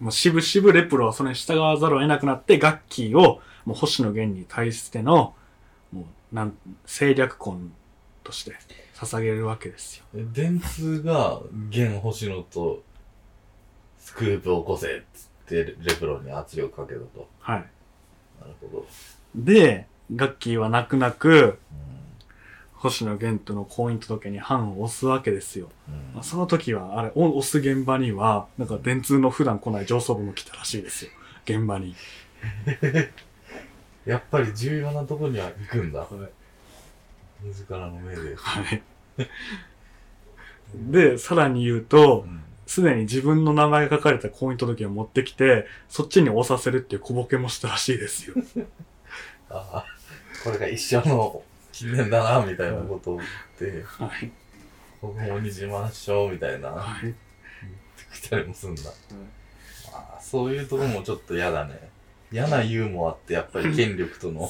[0.00, 5.34] もう渋々レプロはそれに従わざるを得なくなって、ガッキーを、もう星野源に対しての、
[5.92, 7.72] もう、なん、政略婚
[8.22, 8.56] として
[8.94, 10.04] 捧げるわけですよ。
[10.14, 12.82] 電通が、現星野と、
[13.98, 17.28] スクープを起こせっつって、レブロンに圧力かけたと。
[17.40, 17.58] はい。
[18.40, 18.86] なるほど。
[19.34, 21.58] で、ガッキーは泣く泣く、う
[22.78, 25.68] 星野源との婚姻届に判を押すわけですよ。
[25.90, 26.14] ん。
[26.14, 31.10] まあその時は、あれ、お押す現場には、なんか電通の普段来ない上層部も来たらしいですよ。
[31.44, 31.94] 現場に。
[34.06, 36.00] やっぱり重要なとこには行くんだ。
[36.00, 37.46] はい。
[37.46, 38.36] 自らの目で。
[38.36, 38.82] はい。
[40.74, 48.34] で、さらに言うとう、んすでに自分の名前が書かれた婚姻届を持ってきて、そっちに押させるっていう小ボケもしたらしいですよ。
[49.48, 49.86] ああ、
[50.44, 51.42] これが一生の
[51.78, 54.30] 記念だな、みたいなことを言って、はい。
[55.00, 57.14] ここにしましょう、みたいな、はい。
[58.12, 58.82] 来たりもすんだ。
[59.92, 61.90] ああそういうとこもちょっと嫌だね。
[62.32, 64.48] 嫌なユーモアってやっぱり権力との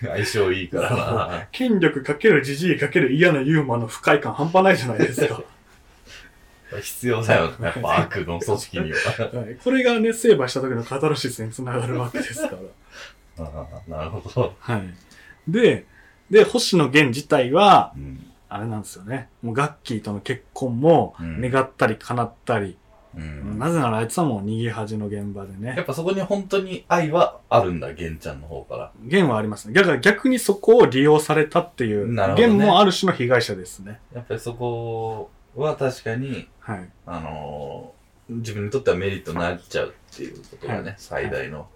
[0.00, 1.48] 相性いいからな。
[1.52, 5.42] 権力かけるじじいかける嫌なユーモアの不快感半端ないじゃないですか。
[6.82, 8.98] 必要だよね、やっぱ悪の組織には。
[9.40, 12.58] はい、これがね、成敗した時のカタルシスにつながるわけですから。
[13.44, 14.54] ああなるほど。
[14.58, 14.82] はい。
[15.46, 15.86] で、
[16.30, 19.28] で、星野源自体は、うんあれなんですよね。
[19.42, 22.78] もうガッキーとの結婚もうん願ったり叶ったり、
[23.14, 25.84] うんなぜならあいつはもう逃げ恥の現場でやっね。
[25.86, 28.90] ぱそこに本当に愛はあるんだ、玄ちゃんの方から。
[29.02, 29.74] 源はありますね。
[29.74, 34.00] だから逆にそこを利用されたっていう、なるほどね源もある種の被害者ですね。
[34.14, 36.88] やっぱりそこは確かに、はい。
[37.04, 41.66] あのー自分にとってはメリットになっちゃうっていうことがね、はい最大の。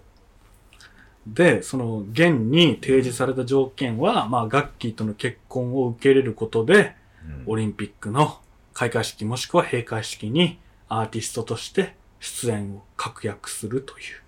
[1.27, 8.39] で、その源に提示された条件は、まあ、ガッキーとの結婚を受け入れることで、うんオリンピックの
[8.73, 10.59] 開会式もしくは閉会式に
[10.89, 14.23] アーティストとして出演を確約するという。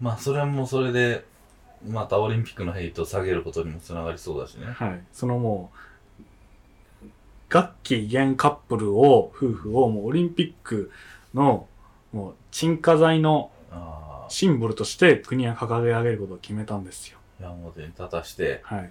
[0.00, 1.26] まあ、それはもうそれで、
[1.86, 4.66] またオリンピックのヘイトを下げることにもつながりそうだしね。
[4.66, 5.00] はい。
[5.12, 5.70] そのも
[7.02, 7.06] う、
[7.48, 10.90] ガッキー現カップルを、夫婦をもうオリンピック
[11.34, 11.68] の
[12.12, 17.18] もう鎮火剤のああ、シンボルとして国が掲げ上げることを決めたんですよ。
[17.40, 18.90] 山本に立たして、はい。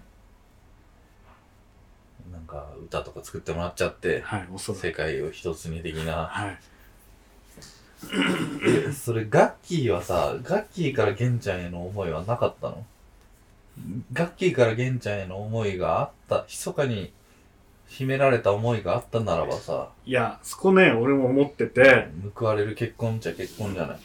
[2.32, 4.82] なんか歌とか作ってもらっちゃって、はい、おそらく。
[4.82, 6.28] 世界を一つに的な。
[6.28, 6.58] はい。
[8.88, 12.86] え、 それガッキーはさ、ガッキーから玄ちゃんへの思いはなかったの？
[14.14, 17.12] ガッキーから玄ちゃんへの思いがあった、密かに
[17.90, 24.00] 秘められた思いがあったならばさ、いや、そこね、俺も思ってて、報われる結婚っちゃ結婚じゃない。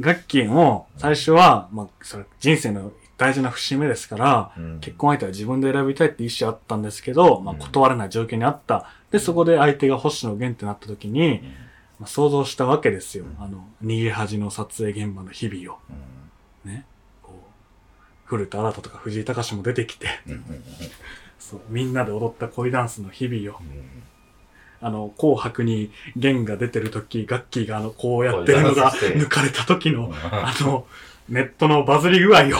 [0.00, 8.86] ガッキーも最初は、まあ、それ人生の大事な節目ですから、うん結婚相手は自分で選びたいって意思あったんですけど、まあ、うん断れない状況にあった。
[9.10, 11.42] で、そこで相手が星野源ってなった時に、
[11.98, 13.24] まあ、想像したわけですよ。
[13.40, 15.78] あの、逃げ恥の撮影現場の日々を。
[16.64, 16.84] うんね。
[18.28, 20.06] 古田新太とか藤井隆も出てきて、
[21.38, 23.60] そう、みんなで踊った恋ダンスの日々を。
[24.80, 30.14] あの、紅白に源が出てる時、ガッキーがあの、こうやってるのが抜かれた時の、うん。
[30.14, 30.86] あの、
[31.28, 32.50] ネットのバズり具合を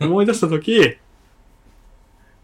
[0.00, 0.96] 思い出した時、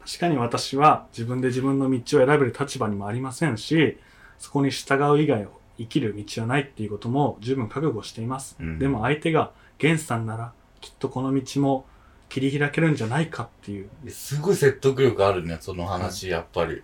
[0.04, 3.98] 確かに私は自分で自分の道を選べる立場にもありませんし、
[4.38, 5.46] そこに従う以外
[5.78, 8.56] 生きる道はないっていうことも十分覚悟しています。
[8.58, 8.78] うん。
[8.78, 11.86] でも相手が源さんならきっとこの道も
[12.28, 16.74] 切り開けるんじゃないかっていう、すごい説得力あるね、その話、やっぱり。
[16.74, 16.80] っ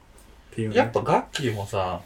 [0.54, 0.76] ていうね。
[0.76, 2.00] やっぱガッキーもさ、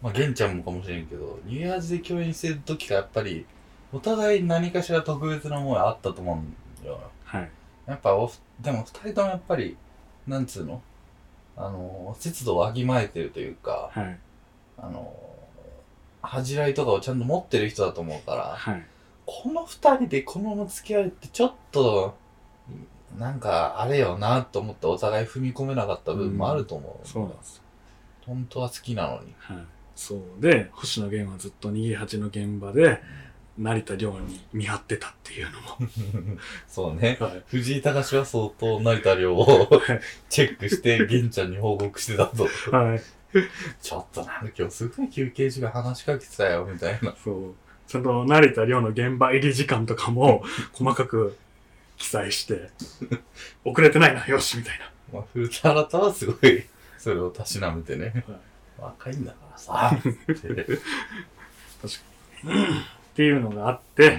[0.00, 3.46] まあ、玄ちゃんもかもしれんけど、ニューアーズで共演してる時がやっぱり、
[3.92, 6.42] お互い何かしら特別な思いあったと思
[6.82, 6.98] うんよ。
[7.24, 7.50] はい。
[7.86, 9.76] やっぱおふ、でも二人ともやっぱり、
[10.26, 10.82] なんつうの？
[11.56, 14.18] あの、節度をわきまえてるというか、はい。
[14.78, 15.14] あの、
[16.22, 18.86] 恥じらいとかをちゃんと持ってる人だと思うから、はい。
[19.26, 22.16] この二人でこのまま付き合うってちょっと、
[23.18, 27.08] なんかあれよなと思ってお互い踏み込めなかった部分もあると思う。
[27.08, 27.62] そうなんです。
[28.26, 29.34] 本当は好きなのに。
[29.38, 29.56] はい。
[29.94, 33.00] そうで、星野源はずっと逃げ恥の現場で、
[33.58, 36.38] 成田凌に見張ってたっていうのも。
[36.66, 37.18] そうね。
[37.20, 37.42] はい。
[37.46, 39.68] 藤井隆は相当成田凌を
[40.30, 42.48] チェックして、玄ちゃんに報告してたと。
[42.74, 43.00] はい。
[43.80, 47.14] ちょっとなんか今日すごい休憩時間話しかけてたよ、みたいな。
[47.22, 47.54] そう。
[47.86, 51.36] ちゃんと成田凌の現場入り時間とかも 細かく
[52.02, 52.68] 記載して、
[53.64, 54.90] 遅れてないな、よし、みたいな。
[55.12, 56.66] まあ、古田新太はすごい、
[56.98, 58.24] それをたしなめてね。
[58.76, 60.48] 若いんだからさ、 って。
[60.50, 60.76] っ
[63.14, 64.18] ていうのがあって、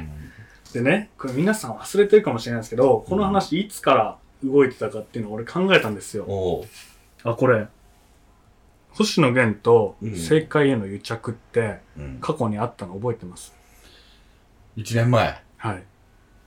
[0.72, 6.66] でね、これ皆さん忘れてるかもしれないですけど、この話いつから動いてたかっていうのを俺考えたんですよ。
[7.24, 7.68] あ、これ、
[8.92, 12.20] 星野源とうん政界への癒着ってうん。
[12.22, 13.54] 過去にあったの覚えてます
[14.78, 15.44] ？1年前。
[15.58, 15.84] はい。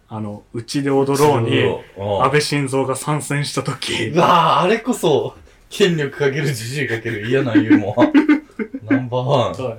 [0.09, 5.35] あの、うちで踊ろうに、うん安倍晋三が参戦した時う、わぁ、あれこそ、
[5.69, 8.05] 権力かける、じじいかける、嫌なユーモア。
[8.89, 9.53] ナンバーワン。
[9.53, 9.79] はい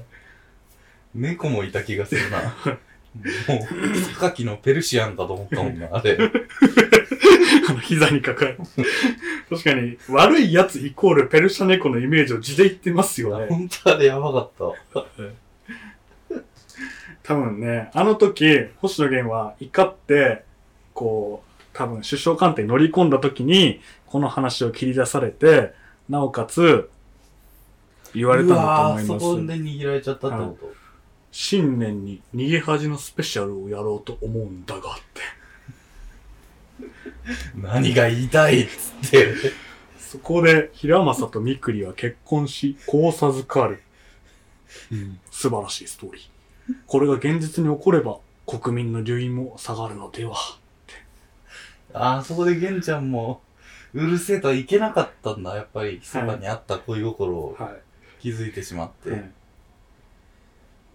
[1.17, 2.37] 猫もいた気がするな。
[3.47, 6.17] もう、榊のペルシアンかと思ったもんな、あれ。
[7.69, 8.57] あの、膝に抱え。
[9.49, 13.47] 確かに、悪い奴イコールペルシャ猫のイメージを地で言ってますよね。
[13.49, 14.75] 本当あれやばかったわ。
[17.27, 20.45] 多分ね、あの時、星野源は怒って、
[20.93, 25.73] こう、多分首相官邸に乗り込んだ時に、この話を切り出されて、
[26.07, 26.89] なおかつ、
[28.13, 29.47] 言われたんだと思いうわーそこます。
[29.47, 30.73] で握られちゃったってこと、
[31.29, 35.21] 新年に逃げ恥のスペシャルをやろうと思うんだがって。
[37.57, 39.33] 何が言いたいっつって。
[39.99, 43.83] そこで、平正とみくりは結婚し、子を授かる。
[44.93, 46.36] うん、素晴らしいストーリー。
[46.85, 50.35] これが現実に起これば、国民の留飲も下がるのでは。
[51.93, 53.41] ああ、そこで玄ちゃんも、
[53.93, 55.55] うるせえとはいけなかったんだ。
[55.55, 57.71] やっぱり、そばにあった恋心をは
[58.19, 59.09] 気づいてしまって。
[59.09, 59.11] い。
[59.13, 59.31] はい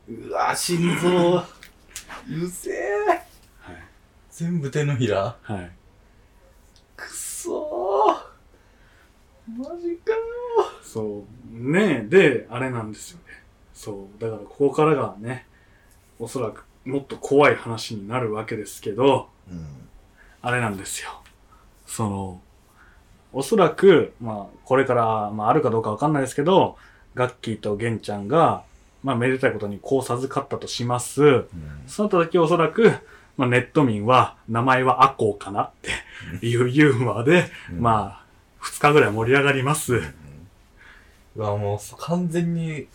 [0.08, 1.36] うわ、心臓。
[1.36, 1.44] う
[2.28, 3.06] るせえ。
[3.06, 3.18] はい。
[4.30, 5.36] 全部手のひら。
[5.42, 5.70] はい。
[6.96, 9.58] くそー。
[9.58, 10.18] マジかよ。
[10.82, 11.72] そう。
[11.72, 13.24] ねえ、で、あれなんですよね。
[13.72, 14.20] そう。
[14.20, 15.46] だから、ここからがね、
[16.18, 19.66] おそらく、もっと怖い話になるわけですけど、うん。
[20.40, 21.22] あれなんですよ。
[21.86, 22.40] その、
[23.32, 26.76] おそらく、まあ、これから、まあ、あるかどうかわかんないですけど、
[27.14, 28.64] ガッキーとゲンちゃんが、
[29.02, 31.22] まあ、めでたいことにこう授かったとします。
[31.22, 31.48] うん
[31.86, 32.92] その時おそらく、
[33.36, 35.70] まあ、ネット民は、名前はアコウかなっ
[36.40, 37.46] ていうユーモアで、
[37.78, 38.24] まあ、
[38.58, 39.94] 二日ぐらい盛り上がります。
[39.94, 40.14] うん
[41.34, 42.86] うわ、もうそ完全に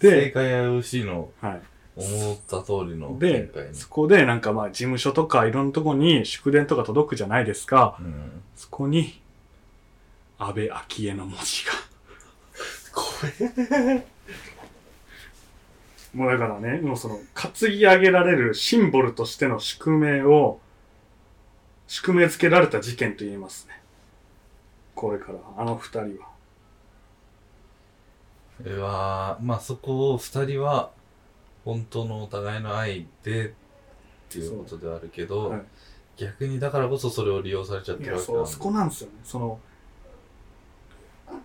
[0.00, 1.62] 正で、解やよしのはい。
[1.96, 3.74] 思った通りの展で開、に。
[3.74, 7.96] そこでなんかまあ事務所とかいろんなとこに祝電とか届くじゃないですか。
[8.00, 8.42] うん。
[8.54, 9.20] そこに、
[10.38, 11.72] 安倍昭恵の文字が。
[12.92, 13.06] 怖
[13.40, 14.06] え。
[16.14, 20.60] もうだからね、もうその、担ぎ上げられるシンボルとしての宿命を、
[21.88, 23.82] 宿命付けられた事件と言えますね。
[24.94, 26.36] これから、あの二人は。
[28.64, 30.90] うわまあそこを二人は、
[31.66, 33.52] 本当のお互いの愛で、っ
[34.30, 35.62] ていうことではあるけど、はい
[36.16, 39.16] 逆にだからこそそれを利用されちゃってるわけそこなんですよね。
[39.22, 39.60] その、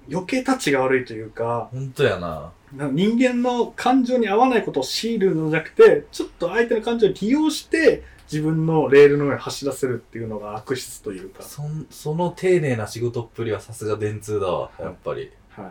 [0.09, 2.51] 余計タッチが悪いというか、本当やな。
[2.73, 11.43] な人間の感情に合わないことを強いるのじゃなくて、ちょっと相手の感情を利用して、自分のレールの上に走らせるっていうのが悪質というか。
[11.43, 15.31] その丁寧な仕事っぷりはさすが電通だわ、やっぱり。
[15.49, 15.65] はい。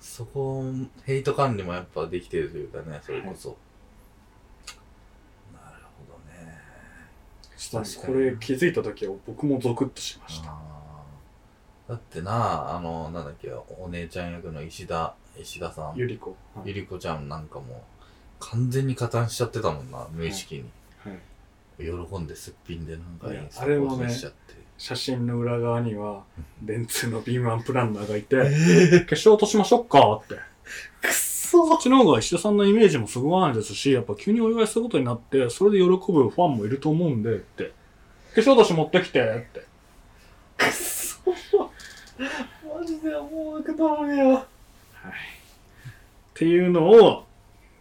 [0.00, 0.64] そこ、
[1.04, 3.56] ヘイト管理もやっぱできてるというかね、それこそ。
[5.52, 6.58] なるほどね。
[7.70, 10.56] 確かにこれ気づいた時は僕もゾクッとしました。
[11.88, 16.30] だってな、あの、なんだっけ、お姉ちゃん役の石田、石田さん、ゆり子。
[16.30, 17.84] はいゆりこちゃんなんかも、
[18.38, 20.62] 完全に加担しちゃってたもんな、無意識に。
[21.04, 21.18] はい
[21.80, 24.54] 喜んですっぴんでなんかインスタあれもね更新しちゃって。
[24.80, 26.22] 写真の裏側には、
[26.62, 30.36] 電通の敏腕プランナーがいて、え化粧落としましょうかって。
[31.06, 37.74] くっそそっちの方が石田さんのイメージもすごいですし、やっぱ急にお祝いすることになって、それで喜ぶファンもいると思うんで、って。
[38.34, 39.66] 化粧落とし持ってきて、って。
[40.56, 44.38] くっそマジでもうなく頼むよ。
[44.38, 44.44] っ
[46.32, 47.26] ていうのを、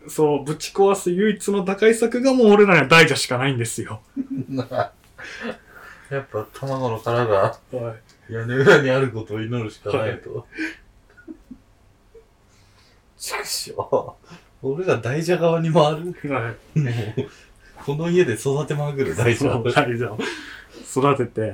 [0.09, 4.01] そう、ぶち壊す唯一の打開策がもう俺らには大蛇しかないんですよ。
[6.09, 7.95] なやっぱ卵の殻がは
[8.29, 8.33] い。
[8.33, 10.47] 屋根裏にあることを祈るしかないと。
[13.17, 14.17] しかしよ、
[14.61, 16.33] 俺ら大蛇側に回る。
[16.33, 16.79] はい。
[16.79, 16.93] もう、
[17.85, 19.49] この家で育てまぐる大蛇。
[19.49, 20.17] 大蛇を
[20.95, 21.53] 育てて、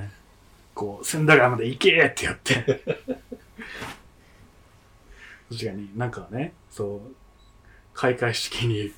[0.73, 2.83] こう、千駄ヶ谷まで行けーってやって。
[5.49, 7.01] 確かになんかね、そう、
[7.93, 8.91] 開会式に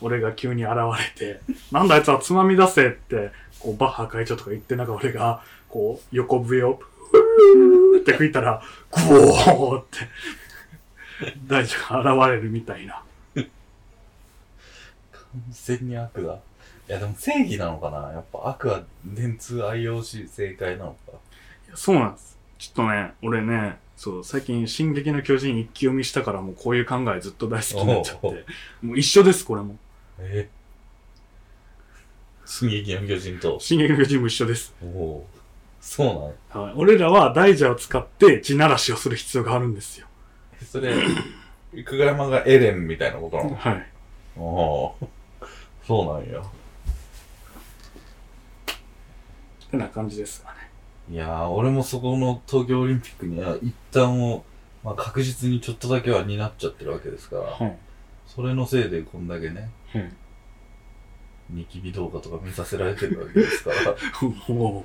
[0.00, 1.40] 俺が急に現れて、
[1.72, 6.80] なんだあいつはつまみ出せって、こう、バッハ会長とか言って、なんか俺が、こう、横笛を、
[7.10, 8.62] ふーって吹いたら、
[9.08, 9.98] グオーって、
[11.46, 13.02] 大蛇が現れるみたいな。
[13.34, 13.44] 完
[15.50, 16.38] 全に悪だ。
[16.88, 21.12] いやでも正義なのかなやっぱ悪は電通愛用し正解なのか。
[21.66, 22.38] いやそうなんです。
[22.58, 28.26] ちょっとね、俺ね、そう、最近、進撃の巨人一気読みしたからもうこういう考えずっと大好きになっちゃって。
[28.82, 29.76] もう一緒です、これも。
[30.18, 30.48] え
[32.44, 33.58] 進撃の巨人と。
[33.60, 34.74] 進撃の巨人も一緒です。
[34.82, 35.36] おおー。
[35.80, 36.74] そうなのはい。
[36.76, 40.06] 俺らは大蛇を使って地ならしをする必要があるんですよ。
[40.60, 40.94] えそれ、
[41.72, 43.54] 久我山がエレンみたいなことなの？
[43.56, 43.86] はい。
[44.36, 44.96] おお。
[45.86, 46.42] そうなんや。
[49.70, 50.56] てな感じですかね。
[51.10, 54.44] いやー、俺もそこの東京オリンピックには一旦も、
[54.82, 57.76] まあ確実にちょっとだけは担っちゃってるわけですから、はい。
[58.26, 59.85] それのせいでこんだけね、うん。
[61.50, 63.94] ニキビ動画とか見させられてるわけですから。
[64.48, 64.84] お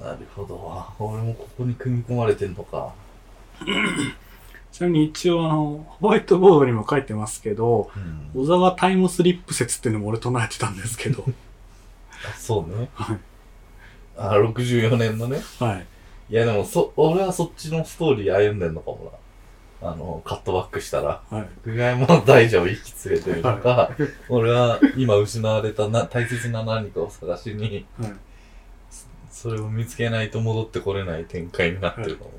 [0.02, 0.84] なるほど。
[0.98, 2.92] 俺もここに組み込まれてんのか。
[4.72, 8.42] ちなみに一応あの、ホワイトボードにも書いてますけど、うん。
[8.42, 11.24] 小沢タイムスリップ説っていうのも俺唱えてたんですけど、
[12.28, 12.88] あそうね。
[12.94, 13.18] はい。
[14.16, 15.40] あ、64年のね。
[15.60, 15.86] はい。
[16.30, 19.18] いやでも、そ、俺はそっちのストーリー歩んでんのかもな。
[19.84, 21.22] あの、カットバックしたら。
[21.30, 21.48] はい。
[21.64, 23.90] 久我山の大蛇を引き連れてるのか、は
[24.28, 28.12] 俺は今失われたな大切な何かを探しに、はい。
[29.30, 32.30] それを見つけないと戻ってこれない展開になってるのも。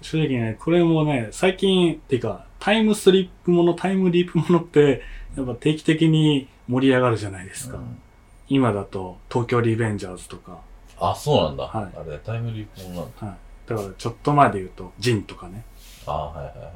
[0.00, 5.02] 正直ね、これもね、最近、っていうか、タイムスリップもの、タイムリープものって、
[5.36, 7.76] やっぱ定期的に盛り上がるじゃないですか。
[7.76, 8.02] うん
[8.48, 10.60] 今だと、東京リベンジャーズとか、
[11.00, 11.64] あ、そうなんだ。
[11.64, 13.26] はいあれ、タイムリープもなんだ。
[13.28, 13.36] はい。
[13.66, 15.64] だから、ちょっと前で言うと、ジンとかね。
[16.06, 16.72] あはいはいはい。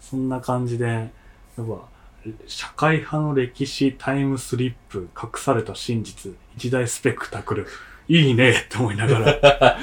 [0.00, 1.10] そんな感じで、やっ
[1.56, 1.64] ぱ、
[2.46, 7.66] 社会派の歴史、タイムスリップ、隠された真実、一大スペクタクル、
[8.08, 9.78] いいねって思いながら、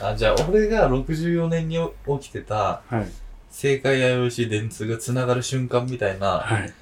[0.10, 1.78] あ、じゃあ、俺が64年に
[2.20, 3.06] 起きてた、はい。
[3.50, 6.72] 正解やよし電通が繋がる瞬間みたいな、はい。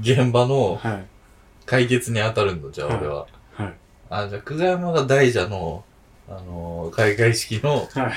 [0.00, 1.04] 現場のはい。
[1.66, 3.26] 解決に当たるの、じゃあ俺は。
[3.54, 3.74] はい。
[4.10, 5.84] あ、じゃあ、久我山が大蛇の、
[6.28, 8.12] あのー開会式の、はい。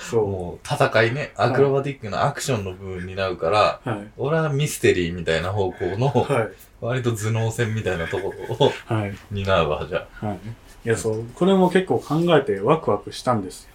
[0.00, 3.88] そもう、戦いね、アクロバティックなアクションの部分になるから、う。
[3.88, 4.08] はい。
[4.16, 6.48] 俺はミステリーみたいな方向の、はい。
[6.80, 9.14] 割と頭脳戦みたいなところをはい。
[9.30, 10.26] 担うわ、じゃあ。
[10.26, 10.38] はい。
[10.84, 11.24] いや、そう。
[11.34, 13.70] これも結構考えてワクワクしたんですよ。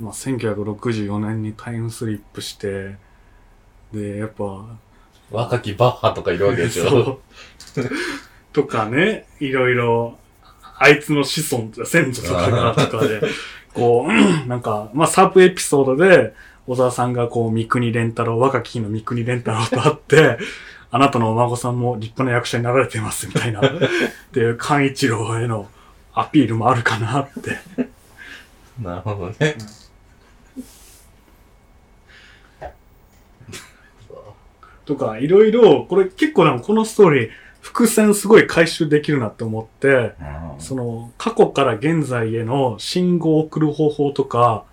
[0.00, 2.96] まあ、1964年にタイムスリップして、
[3.92, 4.64] で、やっぱ、
[5.30, 6.90] 若きバッハとかいるわけでしょ。
[7.58, 7.90] そう。
[8.52, 10.18] とかね、いろいろ、
[10.76, 13.20] あいつの子孫、先祖とかが、とかで、
[13.74, 14.12] こう、
[14.48, 16.34] なんか、まあ、サブエピソードで、
[16.66, 20.38] 小沢さんがこう、三国連太郎、若き日の三国連太郎と会って、
[20.90, 23.60] あなたのお孫さんも立派な役者になられてます、みたいな。
[23.66, 23.70] っ
[24.32, 25.68] ていう、寛一郎への
[26.14, 27.58] アピールもあるかなって。
[28.80, 29.56] なるほどね。
[34.86, 37.30] とか、いろいろ、これ結構でもこのストーリー、
[37.64, 40.12] 伏線すごい回収できるなって思って、
[40.58, 44.64] その、過去から現在への信号を送る方法とか、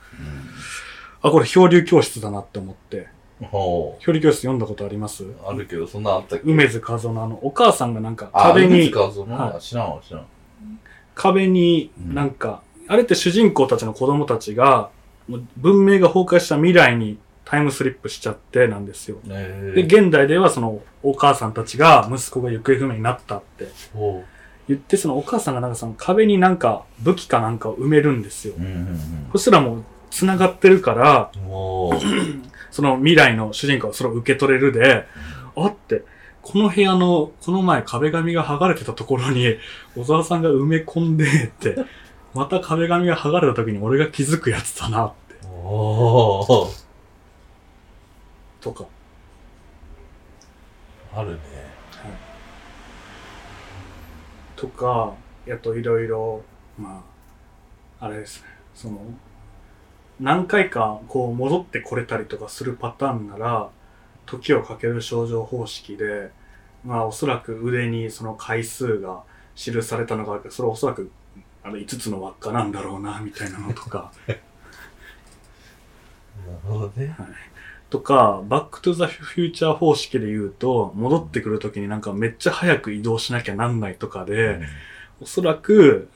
[1.21, 3.07] あ、これ漂流教室だなって思って。
[3.49, 5.23] ほ漂流教室読んだことあります？
[5.23, 5.33] う。
[5.47, 6.51] あるけど、そんなあったっけ？
[6.51, 10.25] 梅津和夫のあの、お母さんがなんかあ、壁に梅津、和夫の、は知らんわ、知らん。
[11.15, 12.13] 壁にうん。
[12.13, 14.89] なんか、あれって主人公たちの子供たちが、
[15.55, 19.17] 文明が崩壊した未来にタイムスリップしちゃってなんですよ。
[19.29, 24.23] えで、現代ではそのお母さんたちが息子が行方不明になったってほ
[24.67, 28.61] 言って、そのお母さんがなんかその壁になんか武器かなんかを埋めるんですよう。。
[28.61, 28.99] うんうん
[29.31, 31.31] そしたらもう繋がってるから、
[32.71, 35.05] その未来の主人公はそれを受け取れるで、
[35.55, 36.03] あって、
[36.41, 39.57] この部屋の、この前壁紙が剥がれてたところに、
[39.95, 41.77] 小沢さんが埋め込んでって、
[42.33, 45.35] また壁紙が剥がれた時に俺が気づくやつだなって。
[48.61, 48.85] とか。
[51.13, 51.39] あるね。
[54.55, 55.13] とか、
[55.45, 56.43] やといろいろ、
[56.77, 57.03] ま
[57.99, 58.99] あ、あれですね、その、
[60.19, 63.69] 何回かこう戻ってこれたりとかするパターンなら、
[64.27, 66.29] 時をかける症状方式で、
[66.85, 69.23] まあおそらく腕にその回数が
[69.55, 71.11] 記されたのがあるから、それはおそらく
[71.63, 74.41] あの5つの輪っかなんだろうな、みたいなのとか、 なる
[76.63, 77.15] ほどね。
[77.91, 84.61] とか、バックトゥザフューチャー方式で言うと、戻ってくるときになんかめっちゃ早く移動しなきゃなんないとかで、
[85.19, 86.09] おそらく、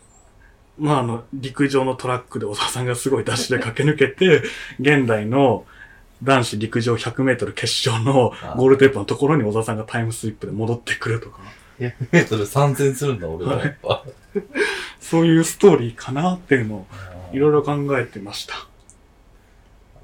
[0.80, 4.42] まあ、あの、陸上のトラックで小沢さんがすごいダッシュで駆け抜けて、
[4.80, 5.66] 現代の
[6.24, 11.42] 男子陸上100メートル決勝のゴールテープのところに小沢さんがタイムスリップで戻ってくるとか、
[11.80, 14.04] 100メートル参戦するんだ、俺はやっぱ。
[15.02, 16.88] そういうストーリーかなっていうのを
[17.34, 18.68] いろいろ考えてました。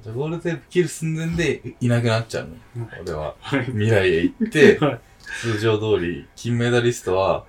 [0.04, 2.47] じゃあゴールテープ切る寸前でいなくなっちゃう
[2.78, 2.88] の。
[3.02, 3.36] 俺は。
[3.39, 3.66] はい。
[3.66, 4.99] 未来へ行って、 はい
[5.39, 7.45] 通常通り、金メダリストは、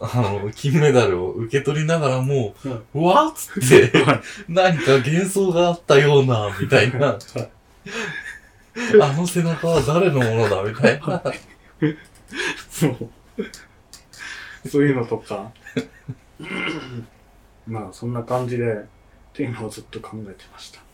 [0.00, 0.10] あ
[0.42, 7.18] の、金メダルを受け取りながらも、はうわっつって、はい何か幻想があったような、みたいな。
[9.02, 11.22] あの背中は誰のものだ、みたいな。
[12.70, 13.10] そう。
[14.68, 15.52] そういうのとか。
[17.66, 18.78] まあ、そんな感じで、っ
[19.32, 20.85] ていうのをずっと考えてました。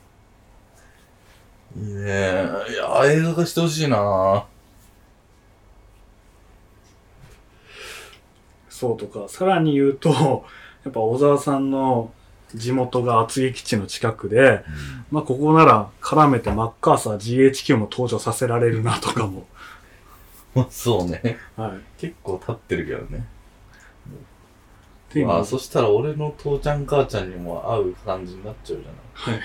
[1.76, 4.44] いいねいや、映画化してほしいな
[8.68, 10.44] そそうとか、さらに言うと、
[10.84, 12.12] やっぱ小沢さんの
[12.54, 14.64] 地元が厚木基地の近くで、
[15.10, 17.16] まあここなら絡めてマッカーサー
[17.50, 19.46] GHQ も登場させられるなとかも。
[20.54, 21.38] まあそうね。
[21.56, 21.70] はい。
[21.98, 23.26] 結構立ってるけどね。
[25.24, 29.40] まあそしたら俺の父ちゃん母ちゃんにも合う感じになっちゃうじゃない。
[29.40, 29.44] は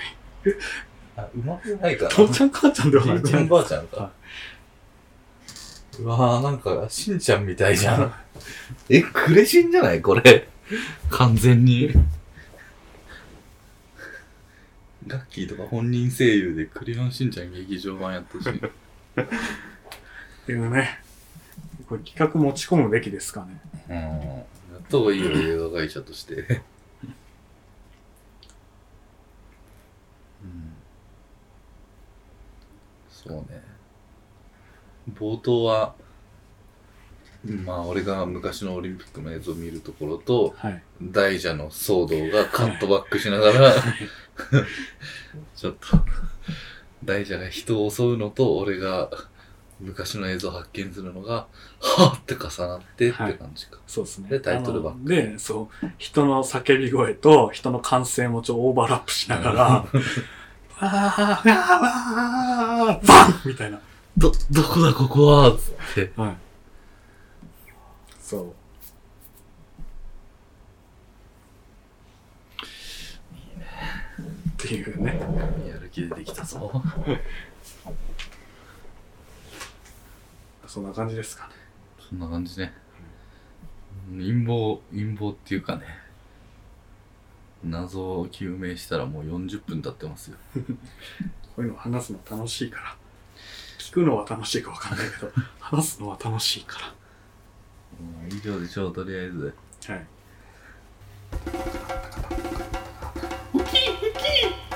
[1.18, 2.10] あ、うまくないかな。
[2.10, 4.12] 父ちゃん母ちゃんではないちゃんばあちゃんはか。
[6.00, 8.14] うわぁ、なんか、しんちゃんみたいじゃん。
[8.88, 10.00] え、クレシンじゃない？
[10.00, 10.48] これ。
[11.10, 11.92] 完全に。
[15.06, 18.56] ガッキーとか本人声優でクレヨンしんちゃん劇場版やってほしい。
[18.58, 18.60] っ
[20.46, 21.00] ていうね。
[21.88, 23.60] これ企画持ち込むべきですかね。
[23.88, 23.96] うん。
[23.96, 24.44] や
[24.78, 26.62] った方がいいよ、映画会社として。
[30.42, 30.74] うん。
[33.28, 33.62] そうね。
[35.14, 35.94] 冒頭は、
[37.64, 40.82] まあ、俺が昔のオリンピックの映像を見るところと、はい。
[41.00, 43.74] 大蛇の騒動がカットバックしながら、
[45.54, 45.86] ちょっと、
[47.04, 49.10] 大蛇が人を襲うのと、俺が
[49.80, 51.46] 昔の映像を発見するのが、
[51.80, 53.78] はぁって重なってって感じか。
[53.86, 54.28] そうですね。
[54.28, 59.86] でタイトルバックで、そう、人の叫び声と人の歓声もちょっとオーバーラップしながら、
[60.86, 61.50] わー、わー、
[62.86, 63.80] わー、バンみたいな。
[64.16, 66.12] ど、どこだここはつって。
[66.16, 66.36] はい。
[68.20, 68.54] そう。
[74.20, 75.20] っていうね。
[75.68, 76.82] やる気出てきたぞ。
[80.66, 81.54] そんな感じですかね。
[82.08, 82.72] そんな感じね。
[84.10, 85.82] 陰謀、陰謀っていうかね。
[87.64, 90.36] 謎を究明したらもう40分経ってますよ。
[90.54, 90.62] こ
[91.58, 92.96] ういうの話すの楽しいから。
[93.78, 96.94] 聞くのは楽しいかわかんないけど、 話すのは楽しいか
[98.00, 99.54] うん以上でしょう、とりあえず。
[99.88, 99.94] ら。
[99.94, 100.06] はい。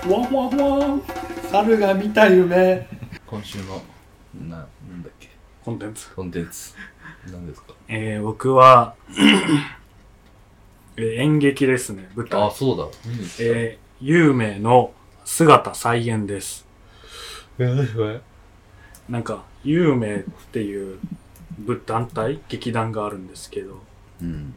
[0.08, 1.02] ワンワンワン
[1.50, 2.88] 猿が見た夢
[3.26, 3.82] 今週の、
[4.48, 4.62] な、な
[4.94, 5.30] んだっけ？
[5.64, 6.10] コンテンツ。
[6.10, 6.74] コンテンツ。
[7.30, 7.74] 何ですか？
[7.88, 8.96] えー、僕は、
[10.96, 12.42] えー演劇ですね、舞台。
[12.42, 12.86] あ、そうだ。
[13.40, 14.92] えー、有名の
[15.24, 16.66] 姿再現です。
[17.58, 18.20] えー、
[19.08, 20.20] なんか、有名っ
[20.52, 20.98] ていう
[21.58, 22.40] 部団体？
[22.48, 23.80] 劇団があるんですけど、
[24.20, 24.54] うん。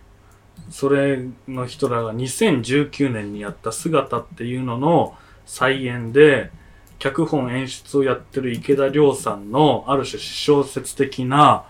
[0.69, 5.15] それの人らが2019年にやった姿っていうのの
[5.45, 6.51] 再演で、
[6.97, 11.65] 脚本演出をやってる池田亮さんのある種私小説的な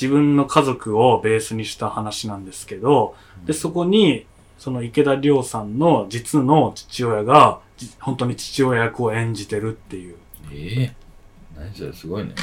[0.00, 4.26] 自分の家族をベースにした話なんですけど、で、そこに、
[4.56, 10.16] その池田亮さんの実の父親が、じ本当に父親役を演じてるっていう。
[10.52, 10.94] ええ
[11.56, 12.34] 何それ、すごいね。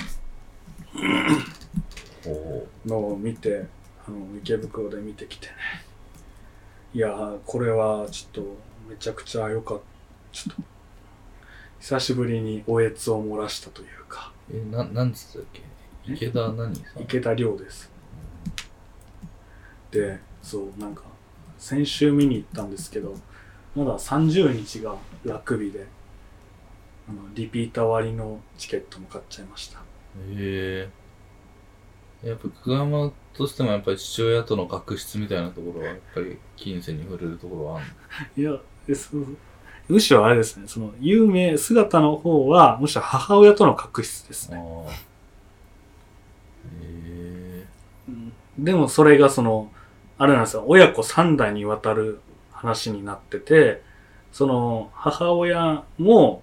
[2.86, 3.66] のを見て、
[4.06, 5.54] あの、池袋で見てきてね。
[6.94, 8.58] いやー、これはちょっと、
[8.90, 9.84] めちゃくちゃ良かった。
[10.34, 10.62] ちょっと、
[11.80, 15.62] 久しぶりにおえつを漏らしたというか、え、な、なんつったっけ？
[16.08, 17.04] 池田何さん？
[17.04, 17.92] 池田亮です。
[19.92, 21.04] で、そう、なんか、
[21.58, 23.16] 先週見に行ったんですけど、
[23.76, 25.86] まだ30日が楽日で、
[27.10, 29.80] あの、リピーター割のチケットも買っちゃいました。
[29.80, 29.82] へ
[30.32, 30.90] え
[32.24, 37.86] やっぱ久山としてもやっぱり父親との確執みたいなところはやっぱり金銭に触れるところはある
[38.42, 39.38] いや、えそう
[39.88, 44.58] むしろあれですね、その、有名姿の方は、むしろ母親との確執ですね。
[48.58, 49.70] でもそれがその、
[50.18, 53.82] あれなんですよ、親子三代にわたる話になってて、
[54.32, 56.42] その、母親も、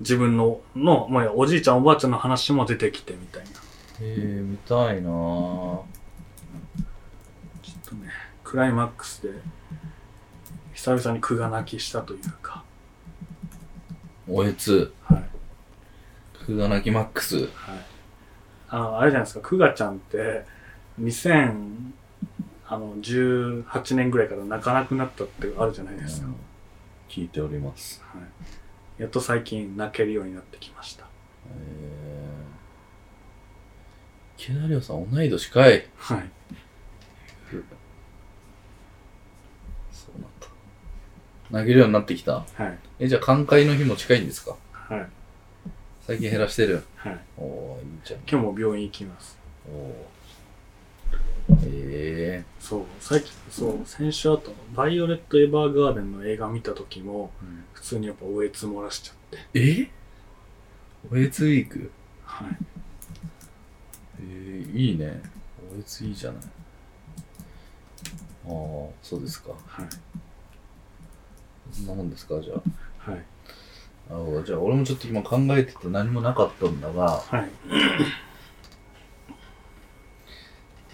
[0.00, 3.50] 自分の、の、まあ、おじいちゃんおばあちゃんの話も出てきてみたいな。
[3.50, 3.54] へ
[4.00, 5.84] え見たいなぁちょ
[7.86, 8.08] っとね、
[8.44, 9.30] クライマックスで、
[10.74, 12.62] 久々に苦が泣きしたというか、
[14.28, 15.24] おえつはい。
[16.46, 17.48] 久我なきマックスはい。
[18.70, 20.44] あの、あれじゃないですか、クガちゃんって、
[21.00, 26.26] 2018年ぐらいから泣かなくなったってあるじゃないですか。
[26.26, 26.34] うん
[27.08, 28.18] 聞いておりますは
[28.98, 29.00] い。
[29.00, 31.04] やっと最近泣けるようになってきました。
[31.04, 31.08] へ
[31.48, 32.28] え
[34.36, 36.30] 池田亮さん同い年かいはい。
[39.90, 40.48] そうなんだ
[41.62, 42.78] 投げるようになってきたはい。
[42.98, 44.54] えじゃあ寛解の日も近いんですか？
[44.74, 45.08] はい。
[46.08, 47.20] 最近減らしてるはい。
[47.36, 49.38] おおいいじゃん今日も病院行きます。
[49.70, 50.06] おお
[51.52, 57.30] へえそう、最近、そう、先週あと、バイオレット・エヴァーガーデンの映画見た時も、
[57.74, 59.38] 普通にやっぱおえつ漏らしちゃって。
[59.52, 59.90] え？
[61.12, 61.90] おえつウィーク？
[62.24, 62.56] はい。
[64.22, 65.20] えー、いいね。
[65.70, 66.42] おえついいじゃない。
[69.02, 69.50] そうですか。
[69.66, 69.86] はい。
[71.70, 73.10] そんなもんですかじゃあ。
[73.10, 73.22] はい。
[74.08, 74.42] なるほど。
[74.42, 77.50] じゃあ、俺もちょっと今考えてて何もなかったんだが、はい。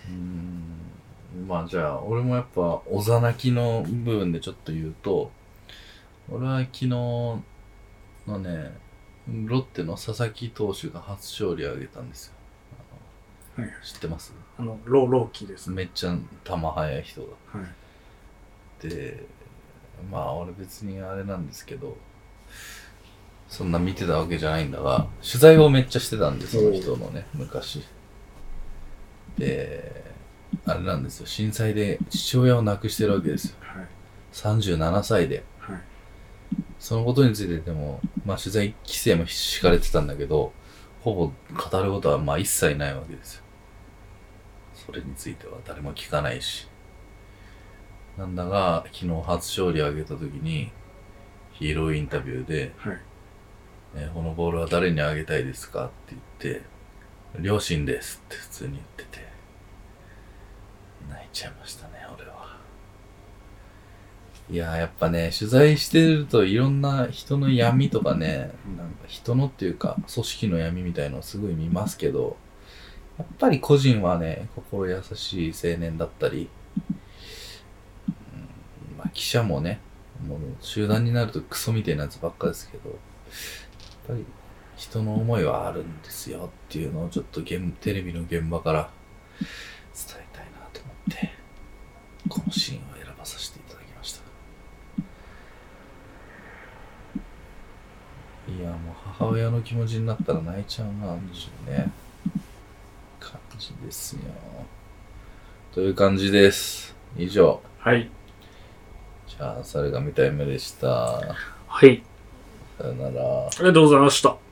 [0.08, 5.30] うーん、まあじゃあ、俺もやっぱ、おざなきの部分でちょっと言うと、
[6.28, 7.42] 俺は昨日の
[8.26, 8.76] ね、
[9.46, 12.34] ロッテの佐々木投手が初勝利を挙げたんですよ。
[13.56, 13.70] はい。
[13.84, 14.34] 知ってます？
[14.58, 15.76] あの、ロー、ローキーですね。
[15.76, 17.28] めっちゃ球速い人が。
[17.60, 18.88] はい。
[18.88, 19.24] で、
[20.10, 21.96] まあ俺別にあれなんですけど、
[23.54, 27.84] そんな見てたわけじゃないんだが、取材をめっちゃしてたんです、その人のね、昔。
[29.38, 30.12] で、
[30.66, 33.56] あれなんですよ、震災で父親を亡くしてるわけですよ。
[33.60, 33.86] はい。
[34.32, 35.44] 37歳で。
[35.60, 35.80] はい。
[36.80, 40.52] そのことについてでも、まあ取材規制も敷かれてたんだけど、
[41.02, 41.26] ほぼ
[41.70, 43.44] 語ることはまあ一切ないわけですよ。
[44.74, 46.66] それについては誰も聞かないし。
[48.18, 50.72] なんだが、昨日初勝利を挙げた時に、
[51.52, 52.98] ヒーローインタビューで、はい。
[53.96, 55.86] えーこのボールは誰にあげたいですか？
[55.86, 56.62] って言って、
[57.40, 59.24] 両親ですって普通に言ってて、
[61.08, 62.34] 泣いちゃいましたね、俺は。
[64.50, 72.36] いやー、やっぱね、取材してるといろんな人の闇とかね、なんか人のっていうか、組織の闇みたいのをすごい見ますけど、
[73.16, 76.50] やっぱり個人はね、心優しい青年だったり、
[78.08, 78.10] う
[78.94, 79.80] んまあ記者もね、
[80.28, 82.98] もう集団になるとクソみたいなやつばっかですけど、
[84.06, 84.24] ぱり
[84.76, 88.90] 人の思いはあるんですよっていうのをちょっと現テレビの現場から
[89.40, 91.32] 伝えたいなと思って、
[92.28, 94.20] このシーンを選ばさせていただきました。
[98.52, 101.92] いや、もう母親の気持ちになったら泣いちゃうな、っていうね、
[103.20, 104.20] 感じですよ。
[105.72, 106.94] という感じです。
[107.16, 107.62] 以上。
[107.78, 108.10] はい。
[109.26, 110.88] じゃあ、それが見たい目でした。
[111.66, 112.02] はい。
[112.78, 113.46] さよなら。
[113.46, 114.43] ありがとうございました。